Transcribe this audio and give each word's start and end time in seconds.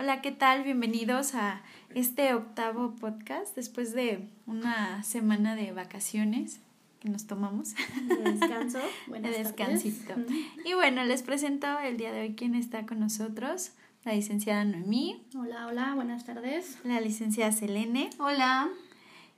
Hola, 0.00 0.22
¿qué 0.22 0.32
tal? 0.32 0.64
Bienvenidos 0.64 1.34
a 1.34 1.60
este 1.94 2.32
octavo 2.32 2.96
podcast 2.96 3.54
después 3.54 3.92
de 3.92 4.30
una 4.46 5.02
semana 5.02 5.54
de 5.54 5.72
vacaciones 5.72 6.62
que 7.00 7.10
nos 7.10 7.26
tomamos. 7.26 7.74
De 8.08 8.32
descanso. 8.32 8.78
de 9.08 9.30
descansito. 9.30 10.14
Y 10.64 10.72
bueno, 10.72 11.04
les 11.04 11.22
presento 11.22 11.66
el 11.80 11.98
día 11.98 12.12
de 12.12 12.22
hoy 12.22 12.34
quién 12.34 12.54
está 12.54 12.86
con 12.86 12.98
nosotros. 12.98 13.72
La 14.04 14.14
licenciada 14.14 14.64
Noemí. 14.64 15.22
Hola, 15.38 15.66
hola, 15.66 15.94
buenas 15.94 16.24
tardes. 16.24 16.78
La 16.82 16.98
licenciada 17.02 17.52
Selene. 17.52 18.08
Hola. 18.18 18.70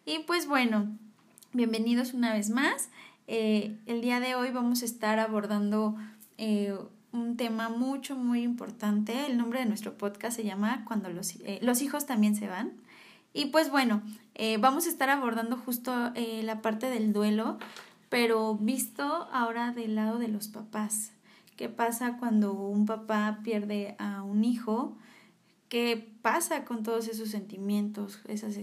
Y 0.05 0.21
pues 0.21 0.47
bueno, 0.47 0.97
bienvenidos 1.53 2.15
una 2.15 2.33
vez 2.33 2.51
más. 2.51 2.89
Eh, 3.27 3.77
el 3.87 4.01
día 4.01 4.21
de 4.21 4.37
hoy 4.37 4.53
vamos 4.53 4.83
a 4.83 4.85
estar 4.85 5.19
abordando 5.19 5.97
eh, 6.39 6.73
un 7.13 7.37
tema 7.37 7.69
mucho, 7.69 8.17
muy 8.17 8.43
importante. 8.43 9.27
El 9.27 9.37
nombre 9.37 9.61
de 9.61 9.67
nuestro 9.67 9.97
podcast 9.97 10.37
se 10.37 10.45
llama 10.45 10.85
Cuando 10.87 11.11
los, 11.11 11.37
eh, 11.41 11.59
los 11.63 11.83
hijos 11.83 12.07
también 12.07 12.35
se 12.35 12.49
van. 12.49 12.73
Y 13.35 13.47
pues 13.47 13.71
bueno, 13.71 14.03
eh, 14.35 14.57
vamos 14.59 14.87
a 14.87 14.91
estar 14.91 15.11
abordando 15.11 15.57
justo 15.57 16.13
eh, 16.15 16.43
la 16.43 16.63
parte 16.63 16.91
del 16.91 17.13
duelo, 17.13 17.59
pero 18.09 18.55
visto 18.57 19.29
ahora 19.33 19.73
del 19.73 19.95
lado 19.95 20.19
de 20.19 20.29
los 20.29 20.49
papás. 20.49 21.13
¿Qué 21.57 21.69
pasa 21.69 22.17
cuando 22.19 22.53
un 22.55 22.87
papá 22.87 23.41
pierde 23.43 23.95
a 23.99 24.23
un 24.23 24.45
hijo? 24.45 24.97
¿Qué 25.69 26.13
pasa 26.23 26.65
con 26.65 26.83
todos 26.83 27.09
esos 27.09 27.31
sentimientos, 27.31 28.21
esas 28.27 28.59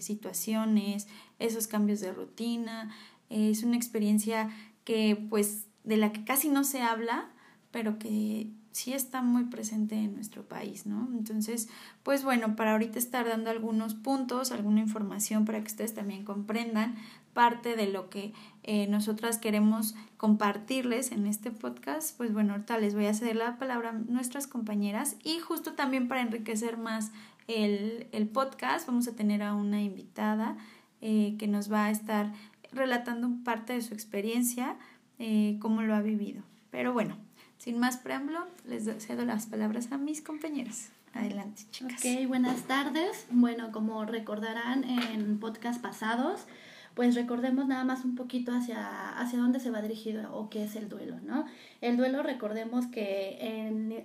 situaciones, 0.00 1.06
esos 1.38 1.66
cambios 1.66 2.00
de 2.00 2.12
rutina? 2.12 2.90
es 3.30 3.62
una 3.62 3.76
experiencia 3.76 4.48
que 4.84 5.16
pues 5.28 5.66
de 5.84 5.96
la 5.96 6.12
que 6.12 6.24
casi 6.24 6.48
no 6.48 6.64
se 6.64 6.80
habla, 6.80 7.30
pero 7.70 7.98
que 7.98 8.50
sí 8.72 8.92
está 8.92 9.22
muy 9.22 9.44
presente 9.44 9.96
en 9.96 10.14
nuestro 10.14 10.44
país, 10.44 10.86
¿no? 10.86 11.08
Entonces, 11.12 11.68
pues 12.02 12.22
bueno, 12.22 12.54
para 12.54 12.72
ahorita 12.72 12.98
estar 12.98 13.26
dando 13.26 13.50
algunos 13.50 13.94
puntos, 13.94 14.52
alguna 14.52 14.80
información 14.80 15.44
para 15.44 15.60
que 15.60 15.66
ustedes 15.66 15.94
también 15.94 16.24
comprendan 16.24 16.94
parte 17.32 17.76
de 17.76 17.88
lo 17.88 18.08
que 18.08 18.32
eh, 18.62 18.86
nosotras 18.88 19.38
queremos 19.38 19.94
compartirles 20.16 21.12
en 21.12 21.26
este 21.26 21.50
podcast, 21.50 22.16
pues 22.16 22.32
bueno, 22.32 22.52
ahorita 22.52 22.78
les 22.78 22.94
voy 22.94 23.06
a 23.06 23.14
ceder 23.14 23.36
la 23.36 23.58
palabra 23.58 23.90
a 23.90 23.92
nuestras 23.92 24.46
compañeras 24.46 25.16
y 25.24 25.38
justo 25.38 25.74
también 25.74 26.08
para 26.08 26.22
enriquecer 26.22 26.76
más 26.76 27.12
el, 27.48 28.06
el 28.12 28.28
podcast 28.28 28.86
vamos 28.86 29.08
a 29.08 29.16
tener 29.16 29.42
a 29.42 29.54
una 29.54 29.80
invitada 29.80 30.56
eh, 31.00 31.36
que 31.38 31.46
nos 31.46 31.72
va 31.72 31.86
a 31.86 31.90
estar 31.90 32.32
relatando 32.72 33.30
parte 33.44 33.72
de 33.72 33.82
su 33.82 33.94
experiencia, 33.94 34.76
eh, 35.18 35.56
cómo 35.60 35.82
lo 35.82 35.94
ha 35.94 36.02
vivido. 36.02 36.42
Pero 36.70 36.92
bueno, 36.92 37.16
sin 37.58 37.78
más 37.78 37.98
preámbulo, 37.98 38.46
les 38.66 38.84
cedo 39.04 39.24
las 39.24 39.46
palabras 39.46 39.92
a 39.92 39.98
mis 39.98 40.22
compañeras. 40.22 40.90
Adelante, 41.12 41.62
chicas. 41.70 42.00
Ok, 42.00 42.26
buenas 42.28 42.62
tardes. 42.62 43.26
Bueno, 43.30 43.72
como 43.72 44.04
recordarán 44.04 44.84
en 44.84 45.38
podcast 45.40 45.80
pasados, 45.80 46.46
pues 46.94 47.14
recordemos 47.14 47.66
nada 47.66 47.84
más 47.84 48.04
un 48.04 48.14
poquito 48.14 48.52
hacia, 48.52 49.18
hacia 49.18 49.38
dónde 49.38 49.60
se 49.60 49.70
va 49.70 49.82
dirigido 49.82 50.34
o 50.34 50.50
qué 50.50 50.64
es 50.64 50.76
el 50.76 50.88
duelo, 50.88 51.18
¿no? 51.20 51.46
El 51.80 51.96
duelo, 51.96 52.22
recordemos 52.22 52.86
que 52.86 53.38
en 53.40 54.02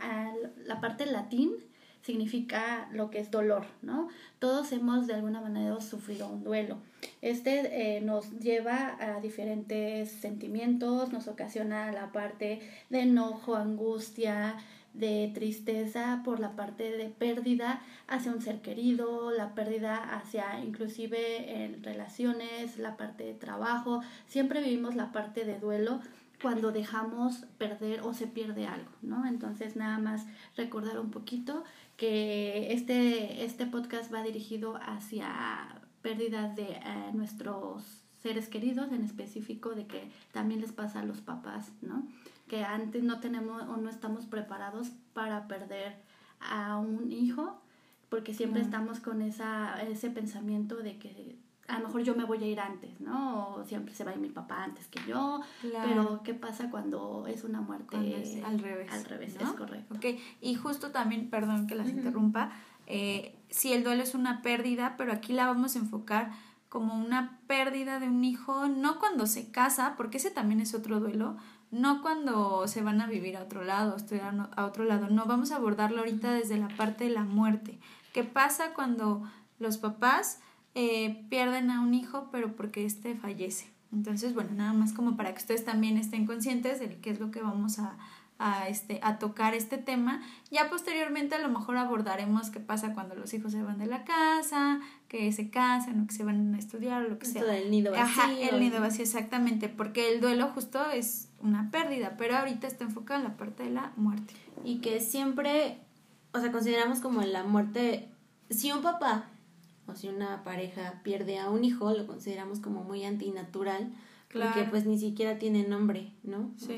la 0.65 0.81
parte 0.81 1.05
latín 1.05 1.51
significa 2.03 2.89
lo 2.91 3.09
que 3.09 3.19
es 3.19 3.31
dolor, 3.31 3.65
¿no? 3.81 4.09
Todos 4.39 4.71
hemos 4.71 5.07
de 5.07 5.15
alguna 5.15 5.41
manera 5.41 5.79
sufrido 5.81 6.27
un 6.27 6.43
duelo. 6.43 6.77
Este 7.21 7.95
eh, 7.97 8.01
nos 8.01 8.29
lleva 8.39 8.97
a 8.99 9.19
diferentes 9.21 10.11
sentimientos, 10.11 11.11
nos 11.11 11.27
ocasiona 11.27 11.91
la 11.91 12.11
parte 12.11 12.59
de 12.89 13.01
enojo, 13.01 13.55
angustia, 13.55 14.57
de 14.93 15.31
tristeza 15.33 16.21
por 16.23 16.39
la 16.39 16.55
parte 16.55 16.91
de 16.91 17.09
pérdida 17.09 17.81
hacia 18.07 18.31
un 18.31 18.41
ser 18.41 18.61
querido, 18.61 19.31
la 19.31 19.55
pérdida 19.55 19.97
hacia 19.97 20.59
inclusive 20.63 21.63
en 21.63 21.83
relaciones, 21.83 22.77
la 22.77 22.95
parte 22.95 23.23
de 23.23 23.33
trabajo. 23.33 24.01
Siempre 24.27 24.61
vivimos 24.61 24.95
la 24.95 25.11
parte 25.11 25.45
de 25.45 25.59
duelo 25.59 25.99
cuando 26.43 26.73
dejamos 26.73 27.45
perder 27.57 28.01
o 28.01 28.13
se 28.13 28.27
pierde 28.27 28.67
algo, 28.67 28.91
¿no? 29.01 29.25
Entonces 29.25 29.77
nada 29.77 29.97
más 29.97 30.25
recordar 30.57 30.99
un 30.99 31.09
poquito 31.09 31.63
que 32.03 32.73
este, 32.73 33.45
este 33.45 33.65
podcast 33.65 34.13
va 34.13 34.21
dirigido 34.23 34.77
hacia 34.85 35.81
pérdidas 36.01 36.53
de 36.53 36.63
eh, 36.63 37.11
nuestros 37.13 37.81
seres 38.21 38.49
queridos, 38.49 38.91
en 38.91 39.05
específico 39.05 39.69
de 39.69 39.87
que 39.87 40.11
también 40.33 40.59
les 40.59 40.73
pasa 40.73 40.99
a 40.99 41.05
los 41.05 41.21
papás, 41.21 41.71
¿no? 41.81 42.05
Que 42.49 42.65
antes 42.65 43.03
no 43.03 43.21
tenemos 43.21 43.63
o 43.69 43.77
no 43.77 43.89
estamos 43.89 44.25
preparados 44.25 44.89
para 45.13 45.47
perder 45.47 45.95
a 46.41 46.77
un 46.77 47.09
hijo, 47.13 47.61
porque 48.09 48.33
siempre 48.33 48.61
estamos 48.61 48.99
con 48.99 49.21
esa, 49.21 49.81
ese 49.83 50.09
pensamiento 50.09 50.75
de 50.75 50.97
que 50.97 51.37
a 51.67 51.79
lo 51.79 51.87
mejor 51.87 52.03
yo 52.03 52.15
me 52.15 52.25
voy 52.25 52.43
a 52.43 52.47
ir 52.47 52.59
antes, 52.59 52.99
¿no? 52.99 53.55
O 53.55 53.63
siempre 53.63 53.93
se 53.93 54.03
va 54.03 54.11
a 54.11 54.13
ir 54.15 54.19
mi 54.19 54.29
papá 54.29 54.63
antes 54.63 54.87
que 54.87 54.99
yo. 55.07 55.41
Pero, 55.61 56.21
¿qué 56.23 56.33
pasa 56.33 56.69
cuando 56.69 57.25
es 57.27 57.43
una 57.43 57.61
muerte 57.61 57.95
al 58.43 58.59
revés? 58.59 58.91
Al 58.91 59.05
revés, 59.05 59.35
es 59.39 59.49
correcto. 59.51 59.95
Ok, 59.95 60.19
y 60.41 60.55
justo 60.55 60.91
también, 60.91 61.29
perdón 61.29 61.67
que 61.67 61.75
las 61.75 61.87
interrumpa, 61.87 62.51
eh, 62.85 63.35
si 63.49 63.71
el 63.71 63.83
duelo 63.83 64.03
es 64.03 64.13
una 64.13 64.41
pérdida, 64.41 64.95
pero 64.97 65.13
aquí 65.13 65.31
la 65.31 65.45
vamos 65.45 65.75
a 65.75 65.79
enfocar 65.79 66.31
como 66.67 66.95
una 66.95 67.39
pérdida 67.47 67.99
de 67.99 68.07
un 68.07 68.25
hijo, 68.25 68.67
no 68.67 68.99
cuando 68.99 69.25
se 69.27 69.51
casa, 69.51 69.93
porque 69.95 70.17
ese 70.17 70.31
también 70.31 70.59
es 70.59 70.73
otro 70.73 70.99
duelo, 70.99 71.37
no 71.71 72.01
cuando 72.01 72.67
se 72.67 72.81
van 72.81 72.99
a 72.99 73.07
vivir 73.07 73.37
a 73.37 73.43
otro 73.43 73.63
lado, 73.63 73.95
estudiar 73.95 74.49
a 74.55 74.65
otro 74.65 74.83
lado, 74.83 75.07
no, 75.09 75.25
vamos 75.25 75.51
a 75.51 75.57
abordarlo 75.57 75.99
ahorita 75.99 76.33
desde 76.33 76.57
la 76.57 76.67
parte 76.69 77.05
de 77.05 77.11
la 77.11 77.23
muerte. 77.23 77.79
¿Qué 78.11 78.23
pasa 78.23 78.73
cuando 78.73 79.23
los 79.59 79.77
papás 79.77 80.39
eh, 80.75 81.25
pierden 81.29 81.71
a 81.71 81.81
un 81.81 81.93
hijo, 81.93 82.29
pero 82.31 82.55
porque 82.55 82.85
éste 82.85 83.15
fallece. 83.15 83.67
Entonces, 83.91 84.33
bueno, 84.33 84.51
nada 84.55 84.73
más 84.73 84.91
como 84.93 85.15
para 85.15 85.33
que 85.33 85.39
ustedes 85.39 85.63
también 85.65 85.97
estén 85.97 86.25
conscientes 86.25 86.79
de 86.79 86.97
qué 86.97 87.11
es 87.11 87.19
lo 87.19 87.29
que 87.29 87.41
vamos 87.41 87.77
a, 87.77 87.95
a, 88.39 88.67
este, 88.67 88.99
a 89.03 89.19
tocar 89.19 89.53
este 89.53 89.77
tema. 89.77 90.21
Ya 90.51 90.69
posteriormente 90.69 91.35
a 91.35 91.39
lo 91.39 91.49
mejor 91.49 91.77
abordaremos 91.77 92.49
qué 92.49 92.59
pasa 92.59 92.93
cuando 92.93 93.15
los 93.15 93.33
hijos 93.33 93.51
se 93.51 93.61
van 93.61 93.77
de 93.77 93.85
la 93.85 94.03
casa, 94.03 94.79
que 95.07 95.31
se 95.31 95.49
casan 95.49 96.01
o 96.01 96.07
que 96.07 96.13
se 96.13 96.23
van 96.23 96.53
a 96.55 96.57
estudiar 96.57 97.05
o 97.05 97.09
lo 97.09 97.19
que 97.19 97.27
sea. 97.27 97.43
del 97.43 97.69
nido 97.69 97.91
vacío. 97.91 98.03
Ajá, 98.05 98.31
el 98.33 98.59
nido 98.59 98.81
vacío, 98.81 99.03
exactamente, 99.03 99.69
porque 99.69 100.11
el 100.11 100.21
duelo 100.21 100.49
justo 100.49 100.89
es 100.89 101.29
una 101.39 101.69
pérdida, 101.69 102.15
pero 102.17 102.35
ahorita 102.37 102.67
está 102.67 102.83
enfocado 102.83 103.19
en 103.19 103.27
la 103.27 103.37
parte 103.37 103.63
de 103.63 103.69
la 103.69 103.93
muerte. 103.95 104.33
Y 104.63 104.79
que 104.79 104.99
siempre, 104.99 105.77
o 106.31 106.39
sea, 106.39 106.51
consideramos 106.51 106.99
como 106.99 107.21
la 107.21 107.43
muerte, 107.43 108.09
si 108.49 108.71
un 108.71 108.81
papá 108.81 109.29
o 109.87 109.95
si 109.95 110.07
una 110.07 110.43
pareja 110.43 111.01
pierde 111.03 111.39
a 111.39 111.49
un 111.49 111.63
hijo, 111.63 111.91
lo 111.91 112.07
consideramos 112.07 112.59
como 112.59 112.83
muy 112.83 113.03
antinatural, 113.03 113.91
porque 114.31 114.63
pues 114.69 114.85
ni 114.85 114.97
siquiera 114.97 115.37
tiene 115.37 115.67
nombre, 115.67 116.11
¿no? 116.23 116.51
o 116.55 116.59
sea, 116.59 116.77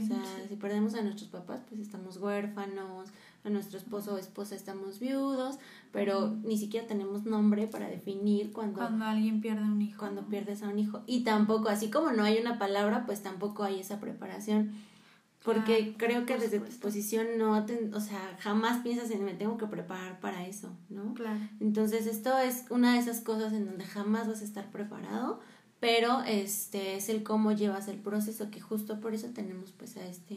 si 0.49 0.55
perdemos 0.57 0.93
a 0.95 1.01
nuestros 1.01 1.29
papás, 1.29 1.61
pues 1.69 1.79
estamos 1.79 2.17
huérfanos, 2.17 3.09
a 3.45 3.49
nuestro 3.49 3.77
esposo 3.77 4.15
o 4.15 4.17
esposa 4.17 4.55
estamos 4.55 4.99
viudos, 4.99 5.57
pero 5.93 6.35
ni 6.43 6.57
siquiera 6.57 6.87
tenemos 6.87 7.25
nombre 7.25 7.67
para 7.67 7.87
definir 7.87 8.51
cuando... 8.51 8.79
Cuando 8.79 9.05
alguien 9.05 9.39
pierde 9.39 9.61
un 9.61 9.81
hijo. 9.81 9.99
Cuando 9.99 10.23
pierdes 10.23 10.63
a 10.63 10.69
un 10.69 10.79
hijo. 10.79 11.01
Y 11.05 11.23
tampoco, 11.23 11.69
así 11.69 11.89
como 11.89 12.11
no 12.11 12.23
hay 12.23 12.39
una 12.39 12.57
palabra, 12.57 13.05
pues 13.05 13.21
tampoco 13.21 13.63
hay 13.63 13.79
esa 13.79 13.99
preparación 13.99 14.73
porque 15.45 15.93
creo 15.95 16.25
que 16.25 16.37
desde 16.37 16.59
tu 16.59 16.79
posición 16.79 17.37
no, 17.37 17.63
o 17.93 17.99
sea, 17.99 18.35
jamás 18.39 18.81
piensas 18.81 19.11
en 19.11 19.23
me 19.23 19.35
tengo 19.35 19.57
que 19.57 19.67
preparar 19.67 20.19
para 20.19 20.47
eso, 20.47 20.75
¿no? 20.89 21.13
Claro. 21.13 21.39
Entonces 21.59 22.07
esto 22.07 22.35
es 22.39 22.65
una 22.71 22.95
de 22.95 22.99
esas 22.99 23.21
cosas 23.21 23.53
en 23.53 23.65
donde 23.65 23.85
jamás 23.85 24.27
vas 24.27 24.41
a 24.41 24.43
estar 24.43 24.71
preparado, 24.71 25.39
pero 25.79 26.23
este 26.23 26.95
es 26.95 27.09
el 27.09 27.21
cómo 27.21 27.51
llevas 27.51 27.87
el 27.87 27.97
proceso, 27.97 28.49
que 28.49 28.59
justo 28.59 28.99
por 28.99 29.13
eso 29.13 29.27
tenemos 29.35 29.71
pues 29.71 29.95
a 29.97 30.05
este, 30.07 30.35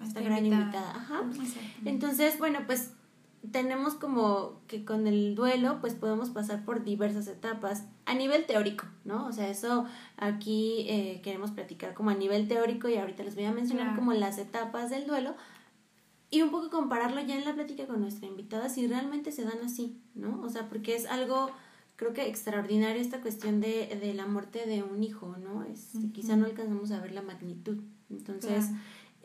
esta, 0.00 0.20
gran 0.20 0.46
invitada. 0.46 0.94
Ajá. 0.94 1.24
Entonces, 1.84 2.38
bueno, 2.38 2.60
pues 2.64 2.92
tenemos 3.52 3.94
como 3.94 4.60
que 4.66 4.84
con 4.84 5.06
el 5.06 5.34
duelo 5.34 5.78
pues 5.80 5.94
podemos 5.94 6.30
pasar 6.30 6.64
por 6.64 6.84
diversas 6.84 7.26
etapas 7.26 7.84
a 8.06 8.14
nivel 8.14 8.46
teórico, 8.46 8.86
¿no? 9.04 9.26
O 9.26 9.32
sea, 9.32 9.48
eso 9.48 9.86
aquí 10.16 10.86
eh, 10.88 11.20
queremos 11.22 11.50
platicar 11.50 11.94
como 11.94 12.10
a 12.10 12.14
nivel 12.14 12.48
teórico 12.48 12.88
y 12.88 12.96
ahorita 12.96 13.22
les 13.22 13.34
voy 13.34 13.44
a 13.44 13.52
mencionar 13.52 13.94
como 13.96 14.12
las 14.12 14.38
etapas 14.38 14.90
del 14.90 15.06
duelo 15.06 15.34
y 16.30 16.42
un 16.42 16.50
poco 16.50 16.70
compararlo 16.70 17.20
ya 17.20 17.36
en 17.36 17.44
la 17.44 17.54
plática 17.54 17.86
con 17.86 18.00
nuestra 18.00 18.26
invitada 18.26 18.68
si 18.68 18.86
realmente 18.86 19.30
se 19.30 19.44
dan 19.44 19.58
así, 19.64 20.00
¿no? 20.14 20.40
O 20.42 20.48
sea, 20.48 20.68
porque 20.68 20.96
es 20.96 21.06
algo 21.06 21.50
creo 21.96 22.12
que 22.12 22.26
extraordinario 22.26 23.00
esta 23.00 23.20
cuestión 23.20 23.60
de, 23.60 23.86
de 24.00 24.14
la 24.14 24.26
muerte 24.26 24.66
de 24.66 24.82
un 24.82 25.02
hijo, 25.02 25.36
¿no? 25.38 25.62
Es, 25.64 25.92
Quizá 26.12 26.36
no 26.36 26.46
alcanzamos 26.46 26.90
a 26.90 27.00
ver 27.00 27.12
la 27.12 27.22
magnitud. 27.22 27.78
Entonces, 28.10 28.70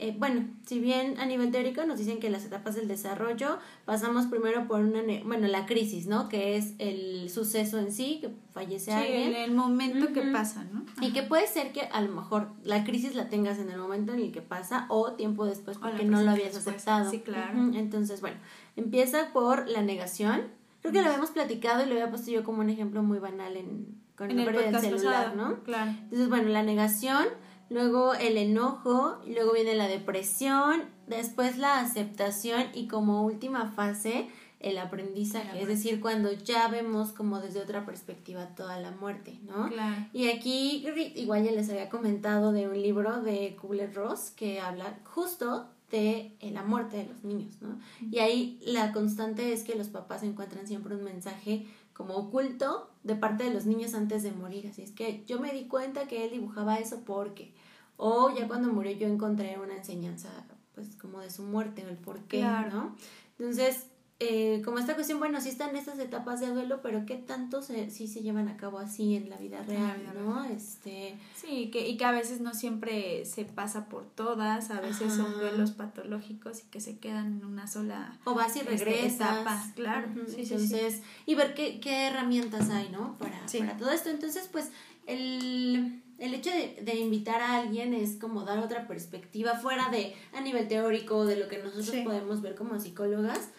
eh, 0.01 0.15
bueno, 0.17 0.47
si 0.65 0.79
bien 0.79 1.19
a 1.19 1.25
nivel 1.25 1.51
teórico 1.51 1.85
nos 1.85 1.99
dicen 1.99 2.21
que 2.21 2.29
las 2.29 2.45
etapas 2.45 2.73
del 2.73 2.87
desarrollo 2.87 3.59
pasamos 3.83 4.27
primero 4.27 4.65
por 4.65 4.79
una, 4.79 5.01
bueno, 5.25 5.49
la 5.49 5.65
crisis, 5.65 6.07
¿no? 6.07 6.29
Que 6.29 6.55
es 6.55 6.73
el 6.77 7.29
suceso 7.29 7.77
en 7.79 7.91
sí, 7.91 8.19
que 8.21 8.29
fallece 8.53 8.93
alguien. 8.93 9.33
El, 9.33 9.35
el 9.35 9.51
momento 9.51 10.13
que 10.13 10.21
pasa, 10.21 10.65
¿no? 10.71 10.85
Y 11.01 11.11
que 11.11 11.23
puede 11.23 11.47
ser 11.47 11.73
que 11.73 11.81
a 11.81 11.99
lo 11.99 12.13
mejor 12.13 12.47
la 12.63 12.85
crisis 12.85 13.13
la 13.13 13.27
tengas 13.27 13.59
en 13.59 13.69
el 13.69 13.77
momento 13.77 14.13
en 14.13 14.21
el 14.21 14.31
que 14.31 14.41
pasa 14.41 14.85
o 14.87 15.11
tiempo 15.15 15.45
después 15.45 15.77
porque 15.77 16.05
no 16.05 16.21
lo 16.21 16.31
habías 16.31 16.55
aceptado. 16.55 17.11
Sí, 17.11 17.19
claro. 17.19 17.59
Entonces, 17.73 18.21
bueno, 18.21 18.37
empieza 18.77 19.33
por 19.33 19.67
la 19.67 19.81
negación. 19.81 20.43
Creo 20.79 20.93
que 20.93 21.01
lo 21.01 21.07
habíamos 21.07 21.31
platicado 21.31 21.83
y 21.83 21.87
lo 21.87 21.91
había 21.91 22.09
puesto 22.09 22.31
yo 22.31 22.45
como 22.45 22.61
un 22.61 22.69
ejemplo 22.69 23.03
muy 23.03 23.19
banal 23.19 23.57
en, 23.57 23.99
con 24.15 24.31
el, 24.31 24.45
del 24.45 24.79
celular, 24.79 25.35
¿no? 25.35 25.61
Claro. 25.63 25.91
Entonces, 25.91 26.29
bueno, 26.29 26.47
la 26.47 26.63
negación 26.63 27.27
luego 27.69 28.13
el 28.13 28.37
enojo, 28.37 29.17
luego 29.27 29.53
viene 29.53 29.75
la 29.75 29.87
depresión, 29.87 30.83
después 31.07 31.57
la 31.57 31.79
aceptación 31.79 32.65
y 32.73 32.87
como 32.87 33.23
última 33.23 33.71
fase 33.71 34.27
el 34.59 34.77
aprendizaje, 34.77 35.61
es 35.61 35.69
decir, 35.69 36.01
cuando 36.01 36.33
ya 36.33 36.67
vemos 36.67 37.13
como 37.13 37.39
desde 37.39 37.61
otra 37.61 37.85
perspectiva 37.85 38.55
toda 38.55 38.77
la 38.77 38.91
muerte, 38.91 39.39
¿no? 39.43 39.69
Claro. 39.69 40.05
Y 40.11 40.27
aquí 40.29 40.85
igual 41.15 41.45
ya 41.45 41.51
les 41.51 41.69
había 41.69 41.87
comentado 41.87 42.51
de 42.51 42.67
un 42.67 42.81
libro 42.81 43.21
de 43.21 43.55
Kubler-Ross 43.55 44.31
que 44.31 44.59
habla 44.59 44.99
justo 45.05 45.69
de 45.91 46.35
la 46.41 46.63
muerte 46.63 46.97
de 46.97 47.05
los 47.05 47.23
niños, 47.23 47.55
¿no? 47.61 47.79
Y 48.11 48.19
ahí 48.19 48.59
la 48.65 48.91
constante 48.91 49.53
es 49.53 49.63
que 49.63 49.75
los 49.75 49.87
papás 49.87 50.23
encuentran 50.23 50.67
siempre 50.67 50.95
un 50.95 51.05
mensaje 51.05 51.65
como 51.93 52.15
oculto 52.15 52.89
de 53.03 53.15
parte 53.15 53.45
de 53.45 53.53
los 53.53 53.65
niños 53.65 53.93
antes 53.93 54.23
de 54.23 54.31
morir. 54.31 54.67
Así 54.67 54.81
es 54.81 54.91
que 54.91 55.23
yo 55.25 55.39
me 55.39 55.51
di 55.51 55.67
cuenta 55.67 56.07
que 56.07 56.25
él 56.25 56.31
dibujaba 56.31 56.79
eso 56.79 57.01
porque, 57.05 57.53
o 58.01 58.33
ya 58.33 58.47
cuando 58.47 58.71
murió 58.71 58.93
yo 58.93 59.07
encontré 59.07 59.59
una 59.59 59.75
enseñanza, 59.75 60.29
pues 60.73 60.95
como 60.95 61.19
de 61.19 61.29
su 61.29 61.43
muerte 61.43 61.81
el 61.87 61.97
por 61.97 62.21
qué, 62.23 62.41
¿no? 62.41 62.95
Entonces, 63.37 63.87
eh, 64.21 64.61
como 64.63 64.79
esta 64.79 64.95
cuestión, 64.95 65.19
bueno, 65.19 65.41
sí 65.41 65.49
están 65.49 65.75
estas 65.75 65.99
etapas 65.99 66.39
de 66.39 66.47
duelo, 66.47 66.81
pero 66.81 67.05
¿qué 67.05 67.15
tanto 67.15 67.61
se, 67.61 67.89
sí 67.89 68.07
se 68.07 68.21
llevan 68.21 68.47
a 68.47 68.55
cabo 68.55 68.79
así 68.79 69.15
en 69.17 69.29
la 69.29 69.35
vida 69.35 69.63
real, 69.63 70.01
no? 70.15 70.45
Este... 70.45 71.17
Sí, 71.35 71.69
que, 71.71 71.89
y 71.89 71.97
que 71.97 72.05
a 72.05 72.11
veces 72.11 72.39
no 72.39 72.53
siempre 72.53 73.25
se 73.25 73.43
pasa 73.43 73.89
por 73.89 74.05
todas, 74.05 74.71
a 74.71 74.79
veces 74.79 75.13
son 75.13 75.33
duelos 75.33 75.71
patológicos 75.71 76.61
y 76.61 76.67
que 76.67 76.79
se 76.79 76.99
quedan 76.99 77.39
en 77.39 77.45
una 77.45 77.67
sola 77.67 78.17
O 78.23 78.33
vas 78.33 78.55
y 78.55 78.59
este, 78.59 78.77
regresas. 78.77 79.73
claro. 79.75 80.07
sí, 80.25 80.43
Entonces, 80.43 81.01
y 81.25 81.35
ver 81.35 81.53
qué, 81.53 81.81
qué 81.81 82.07
herramientas 82.07 82.69
hay, 82.69 82.87
¿no? 82.89 83.17
Para, 83.17 83.41
para 83.57 83.77
todo 83.77 83.91
esto. 83.91 84.09
Entonces, 84.09 84.47
pues, 84.49 84.71
el 85.05 86.01
el 86.19 86.33
hecho 86.33 86.51
de, 86.51 86.79
de, 86.81 86.95
invitar 86.95 87.41
a 87.41 87.55
alguien 87.55 87.93
es 87.93 88.17
como 88.17 88.43
dar 88.43 88.59
otra 88.59 88.87
perspectiva 88.87 89.55
fuera 89.55 89.89
de 89.89 90.15
a 90.33 90.41
nivel 90.41 90.67
teórico 90.67 91.25
de 91.25 91.37
lo 91.37 91.47
que 91.47 91.59
nosotros 91.59 91.95
podemos 92.03 92.41
ver 92.41 92.55
como 92.55 92.79
psicólogas 92.79 93.49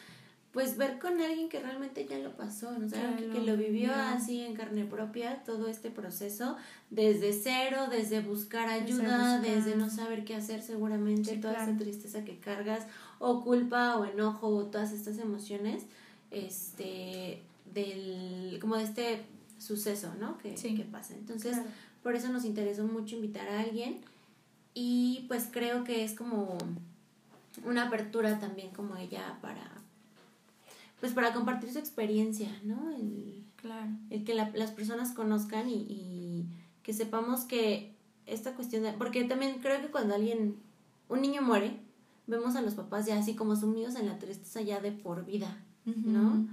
pues 0.52 0.76
ver 0.76 0.98
con 0.98 1.20
alguien 1.20 1.48
que 1.48 1.60
realmente 1.60 2.06
ya 2.06 2.18
lo 2.18 2.36
pasó, 2.36 2.72
¿no? 2.72 2.88
que, 2.88 3.40
lo 3.40 3.56
vivió 3.56 3.92
así 3.94 4.40
en 4.40 4.54
carne 4.54 4.84
propia, 4.84 5.44
todo 5.44 5.68
este 5.68 5.90
proceso, 5.90 6.56
desde 6.90 7.32
cero, 7.32 7.86
desde 7.88 8.20
buscar 8.20 8.68
ayuda, 8.68 9.38
desde, 9.38 9.76
no 9.76 9.88
saber 9.90 10.24
qué 10.24 10.34
hacer 10.34 10.62
seguramente, 10.62 11.36
toda 11.36 11.62
esa 11.62 11.76
tristeza 11.76 12.24
que 12.24 12.38
cargas, 12.38 12.86
o 13.20 13.44
culpa, 13.44 13.96
o 13.96 14.04
enojo, 14.04 14.48
o 14.48 14.66
todas 14.66 14.92
estas 14.92 15.18
emociones, 15.18 15.84
este, 16.32 17.42
del, 17.72 18.58
como 18.60 18.76
de 18.76 18.84
este 18.84 19.22
suceso, 19.58 20.12
¿no? 20.18 20.36
Que, 20.38 20.54
que 20.54 20.84
pasa. 20.90 21.14
Entonces, 21.14 21.58
por 22.02 22.14
eso 22.14 22.28
nos 22.30 22.44
interesó 22.44 22.84
mucho 22.86 23.16
invitar 23.16 23.48
a 23.48 23.60
alguien, 23.60 24.00
y 24.74 25.24
pues 25.28 25.48
creo 25.50 25.84
que 25.84 26.04
es 26.04 26.14
como 26.14 26.56
una 27.64 27.88
apertura 27.88 28.38
también 28.38 28.70
como 28.70 28.96
ella 28.96 29.38
para 29.42 29.80
pues 31.00 31.12
para 31.12 31.32
compartir 31.32 31.72
su 31.72 31.78
experiencia, 31.78 32.48
¿no? 32.62 32.90
El, 32.90 33.42
claro. 33.56 33.90
el 34.10 34.22
que 34.24 34.34
las 34.34 34.70
personas 34.72 35.12
conozcan 35.12 35.68
y, 35.68 35.86
y, 35.88 36.46
que 36.82 36.92
sepamos 36.92 37.44
que 37.44 37.94
esta 38.26 38.54
cuestión 38.54 38.82
de... 38.82 38.92
Porque 38.92 39.24
también 39.24 39.60
creo 39.60 39.80
que 39.80 39.88
cuando 39.88 40.14
alguien, 40.14 40.56
un 41.08 41.22
niño 41.22 41.40
muere, 41.40 41.80
vemos 42.26 42.54
a 42.54 42.62
los 42.62 42.74
papás 42.74 43.06
ya 43.06 43.18
así 43.18 43.34
como 43.34 43.56
sumidos 43.56 43.96
en 43.96 44.06
la 44.06 44.18
tristeza 44.18 44.60
ya 44.60 44.80
de 44.80 44.92
por 44.92 45.24
vida, 45.24 45.58
¿no? 45.84 46.46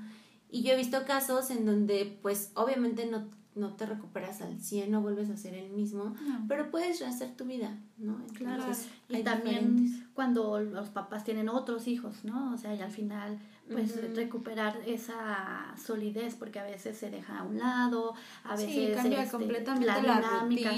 Y 0.49 0.63
yo 0.63 0.71
he 0.73 0.77
visto 0.77 1.05
casos 1.05 1.51
en 1.51 1.65
donde 1.65 2.17
pues 2.21 2.51
obviamente 2.55 3.05
no 3.05 3.27
no 3.57 3.73
te 3.73 3.85
recuperas 3.85 4.41
al 4.41 4.59
100, 4.59 4.91
no 4.91 5.01
vuelves 5.01 5.29
a 5.29 5.37
ser 5.37 5.53
el 5.55 5.69
mismo, 5.71 6.15
pero 6.47 6.69
puedes 6.69 6.99
rehacer 6.99 7.35
tu 7.35 7.45
vida, 7.45 7.77
¿no? 7.97 8.17
claro. 8.33 8.63
Y 9.09 9.23
también 9.23 10.07
cuando 10.13 10.59
los 10.59 10.89
papás 10.89 11.23
tienen 11.23 11.49
otros 11.49 11.87
hijos, 11.87 12.23
¿no? 12.23 12.53
O 12.53 12.57
sea, 12.57 12.73
y 12.75 12.81
al 12.81 12.91
final, 12.91 13.39
pues 13.71 14.15
recuperar 14.15 14.79
esa 14.85 15.73
solidez, 15.77 16.35
porque 16.35 16.59
a 16.59 16.63
veces 16.63 16.97
se 16.97 17.09
deja 17.09 17.39
a 17.39 17.43
un 17.43 17.59
lado, 17.59 18.13
a 18.43 18.55
veces 18.55 18.73
sí, 18.73 18.91
cambia 18.93 19.23
este, 19.23 19.37
completamente 19.37 19.85
la 19.85 19.99
dinámica 19.99 20.71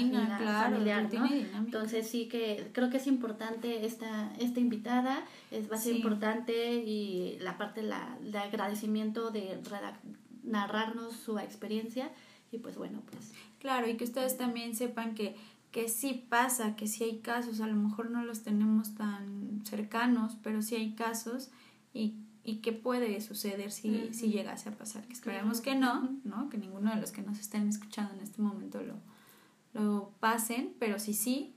familiar, 0.64 1.12
¿no? 1.12 1.26
Entonces 1.58 2.08
sí 2.08 2.28
que 2.28 2.70
creo 2.72 2.90
que 2.90 2.98
es 2.98 3.06
importante 3.06 3.86
esta, 3.86 4.32
esta 4.38 4.60
invitada, 4.60 5.24
es, 5.50 5.70
va 5.70 5.76
a 5.76 5.78
ser 5.78 5.96
importante 5.96 6.74
y 6.74 7.38
la 7.40 7.58
parte 7.58 7.82
la, 7.82 8.16
de 8.20 8.38
agradecimiento 8.38 9.30
de 9.30 9.58
narrarnos 10.44 11.14
su 11.14 11.38
experiencia 11.38 12.10
y 12.52 12.58
pues 12.58 12.76
bueno, 12.76 13.02
pues. 13.10 13.32
Claro, 13.58 13.88
y 13.88 13.96
que 13.96 14.04
ustedes 14.04 14.36
también 14.36 14.74
sepan 14.74 15.14
que, 15.14 15.36
que 15.70 15.88
sí 15.88 16.26
pasa, 16.28 16.76
que 16.76 16.86
sí 16.86 17.04
hay 17.04 17.18
casos, 17.18 17.60
a 17.60 17.66
lo 17.66 17.76
mejor 17.76 18.10
no 18.10 18.24
los 18.24 18.42
tenemos 18.42 18.94
tan 18.94 19.64
cercanos, 19.64 20.36
pero 20.42 20.62
sí 20.62 20.74
hay 20.74 20.94
casos 20.94 21.50
y, 21.92 22.14
y 22.44 22.56
que 22.56 22.72
puede 22.72 23.20
suceder 23.20 23.70
si, 23.70 24.12
si 24.12 24.30
llegase 24.30 24.68
a 24.68 24.76
pasar. 24.76 25.06
Que 25.06 25.12
esperemos 25.12 25.60
que 25.60 25.74
no, 25.74 26.18
¿no? 26.24 26.48
Que 26.48 26.58
ninguno 26.58 26.94
de 26.94 27.00
los 27.00 27.12
que 27.12 27.22
nos 27.22 27.38
estén 27.38 27.68
escuchando 27.68 28.14
en 28.14 28.20
este 28.20 28.42
momento 28.42 28.80
lo, 28.82 28.96
lo 29.72 30.12
pasen, 30.20 30.74
pero 30.78 30.98
sí 30.98 31.14
sí, 31.14 31.54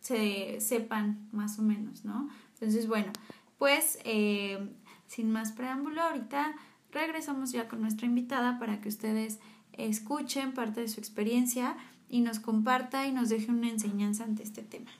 se 0.00 0.60
sepan 0.60 1.28
más 1.32 1.58
o 1.58 1.62
menos, 1.62 2.04
¿no? 2.04 2.28
Entonces, 2.54 2.88
bueno, 2.88 3.12
pues 3.58 3.98
eh, 4.04 4.72
sin 5.06 5.30
más 5.30 5.52
preámbulo, 5.52 6.02
ahorita 6.02 6.54
regresamos 6.92 7.52
ya 7.52 7.68
con 7.68 7.80
nuestra 7.80 8.06
invitada 8.06 8.58
para 8.58 8.80
que 8.80 8.88
ustedes 8.88 9.40
escuchen 9.78 10.52
parte 10.52 10.80
de 10.80 10.88
su 10.88 11.00
experiencia 11.00 11.76
y 12.08 12.20
nos 12.20 12.40
comparta 12.40 13.06
y 13.06 13.12
nos 13.12 13.28
deje 13.28 13.50
una 13.50 13.70
enseñanza 13.70 14.24
ante 14.24 14.42
este 14.42 14.62
tema. 14.62 14.90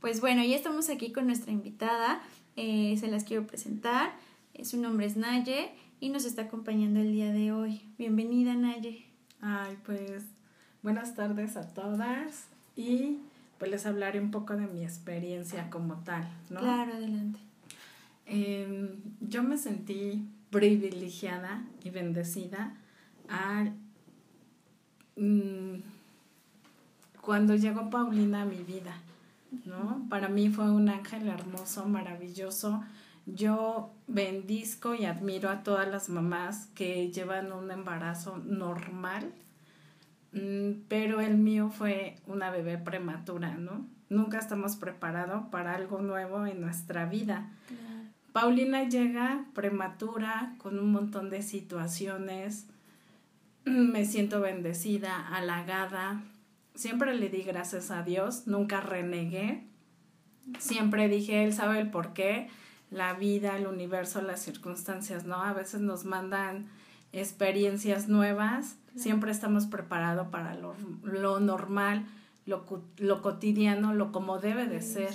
Pues 0.00 0.20
bueno, 0.20 0.44
ya 0.44 0.56
estamos 0.56 0.88
aquí 0.90 1.12
con 1.12 1.26
nuestra 1.26 1.52
invitada, 1.52 2.20
eh, 2.56 2.96
se 2.98 3.06
las 3.06 3.24
quiero 3.24 3.46
presentar, 3.46 4.12
eh, 4.54 4.64
su 4.64 4.80
nombre 4.80 5.06
es 5.06 5.16
Naye 5.16 5.72
y 6.00 6.08
nos 6.08 6.24
está 6.24 6.42
acompañando 6.42 7.00
el 7.00 7.12
día 7.12 7.32
de 7.32 7.52
hoy. 7.52 7.82
Bienvenida 7.98 8.54
Naye. 8.54 9.06
Ay, 9.40 9.78
pues 9.86 10.24
buenas 10.82 11.14
tardes 11.14 11.56
a 11.56 11.68
todas 11.72 12.46
y 12.74 13.18
pues 13.58 13.70
les 13.70 13.86
hablaré 13.86 14.20
un 14.20 14.32
poco 14.32 14.56
de 14.56 14.66
mi 14.66 14.82
experiencia 14.82 15.70
como 15.70 15.94
tal, 16.02 16.28
¿no? 16.50 16.58
Claro, 16.58 16.94
adelante. 16.94 17.38
Em, 18.26 18.88
yo 19.20 19.44
me 19.44 19.56
sentí 19.56 20.26
privilegiada 20.50 21.64
y 21.84 21.90
bendecida 21.90 22.76
Mm, 25.16 25.82
cuando 27.20 27.54
llegó 27.54 27.90
Paulina 27.90 28.42
a 28.42 28.44
mi 28.44 28.62
vida, 28.62 28.96
¿no? 29.64 30.06
Para 30.08 30.28
mí 30.28 30.48
fue 30.48 30.70
un 30.70 30.88
ángel 30.88 31.28
hermoso, 31.28 31.86
maravilloso. 31.86 32.82
Yo 33.26 33.92
bendizco 34.08 34.94
y 34.94 35.04
admiro 35.04 35.48
a 35.48 35.62
todas 35.62 35.88
las 35.88 36.08
mamás 36.08 36.66
que 36.74 37.10
llevan 37.12 37.52
un 37.52 37.70
embarazo 37.70 38.38
normal, 38.38 39.32
mm, 40.32 40.86
pero 40.88 41.20
el 41.20 41.36
mío 41.36 41.70
fue 41.70 42.16
una 42.26 42.50
bebé 42.50 42.78
prematura, 42.78 43.54
¿no? 43.56 43.86
Nunca 44.08 44.38
estamos 44.38 44.76
preparados 44.76 45.44
para 45.50 45.74
algo 45.74 46.02
nuevo 46.02 46.46
en 46.46 46.60
nuestra 46.60 47.06
vida. 47.06 47.50
Paulina 48.32 48.88
llega 48.88 49.44
prematura 49.54 50.54
con 50.58 50.78
un 50.78 50.90
montón 50.90 51.30
de 51.30 51.42
situaciones, 51.42 52.66
me 53.64 54.04
siento 54.04 54.40
bendecida, 54.40 55.28
halagada. 55.28 56.22
Siempre 56.74 57.14
le 57.14 57.28
di 57.28 57.42
gracias 57.42 57.90
a 57.90 58.02
Dios, 58.02 58.46
nunca 58.46 58.80
renegué. 58.80 59.64
Siempre 60.58 61.08
dije, 61.08 61.44
Él 61.44 61.52
sabe 61.52 61.78
el 61.78 61.90
por 61.90 62.12
qué, 62.12 62.48
la 62.90 63.14
vida, 63.14 63.56
el 63.56 63.66
universo, 63.66 64.20
las 64.22 64.40
circunstancias, 64.40 65.24
¿no? 65.24 65.36
A 65.36 65.52
veces 65.52 65.80
nos 65.80 66.04
mandan 66.04 66.68
experiencias 67.12 68.08
nuevas, 68.08 68.76
siempre 68.96 69.30
estamos 69.30 69.66
preparados 69.66 70.28
para 70.28 70.54
lo, 70.54 70.74
lo 71.02 71.40
normal, 71.40 72.06
lo, 72.46 72.64
lo, 72.96 73.22
cotidiano, 73.22 73.94
lo 73.94 74.12
como 74.12 74.38
debe 74.38 74.66
de 74.66 74.80
ser 74.80 75.10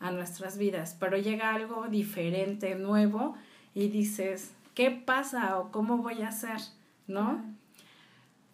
a 0.00 0.10
nuestras 0.10 0.58
vidas, 0.58 0.96
pero 0.98 1.16
llega 1.16 1.54
algo 1.54 1.86
diferente, 1.88 2.74
nuevo, 2.74 3.34
y 3.74 3.88
dices, 3.88 4.52
¿qué 4.74 4.90
pasa 4.90 5.58
o 5.58 5.70
cómo 5.70 5.98
voy 5.98 6.22
a 6.22 6.28
hacer? 6.28 6.60
¿No? 7.06 7.44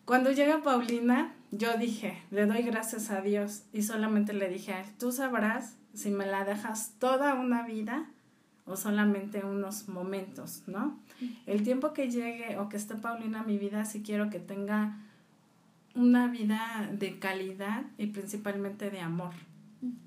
Cuando 0.05 0.33
llega 0.33 0.63
Paulina, 0.63 1.33
yo 1.53 1.77
dije, 1.77 2.21
le 2.31 2.47
doy 2.47 2.63
gracias 2.63 3.11
a 3.11 3.21
Dios 3.21 3.63
y 3.73 3.83
solamente 3.83 4.33
le 4.33 4.49
dije 4.49 4.73
a 4.73 4.81
él, 4.81 4.87
tú 4.99 5.13
sabrás 5.13 5.77
si 5.95 6.11
me 6.11 6.27
la 6.27 6.45
dejas 6.45 6.95
toda 6.99 7.35
una 7.35 7.65
vida 7.65 8.07
o 8.65 8.77
solamente 8.77 9.45
unos 9.45 9.89
momentos, 9.89 10.63
¿no? 10.67 10.99
El 11.47 11.63
tiempo 11.63 11.93
que 11.93 12.11
llegue 12.11 12.59
o 12.59 12.69
que 12.69 12.77
esté 12.77 12.97
Paulina 12.97 13.43
mi 13.43 13.59
vida, 13.59 13.85
sí 13.85 14.03
quiero 14.03 14.31
que 14.31 14.39
tenga 14.39 14.97
una 15.95 16.27
vida 16.27 16.89
de 16.93 17.19
calidad 17.19 17.85
y 17.99 18.07
principalmente 18.07 18.91
de 18.91 19.01
amor. 19.01 19.33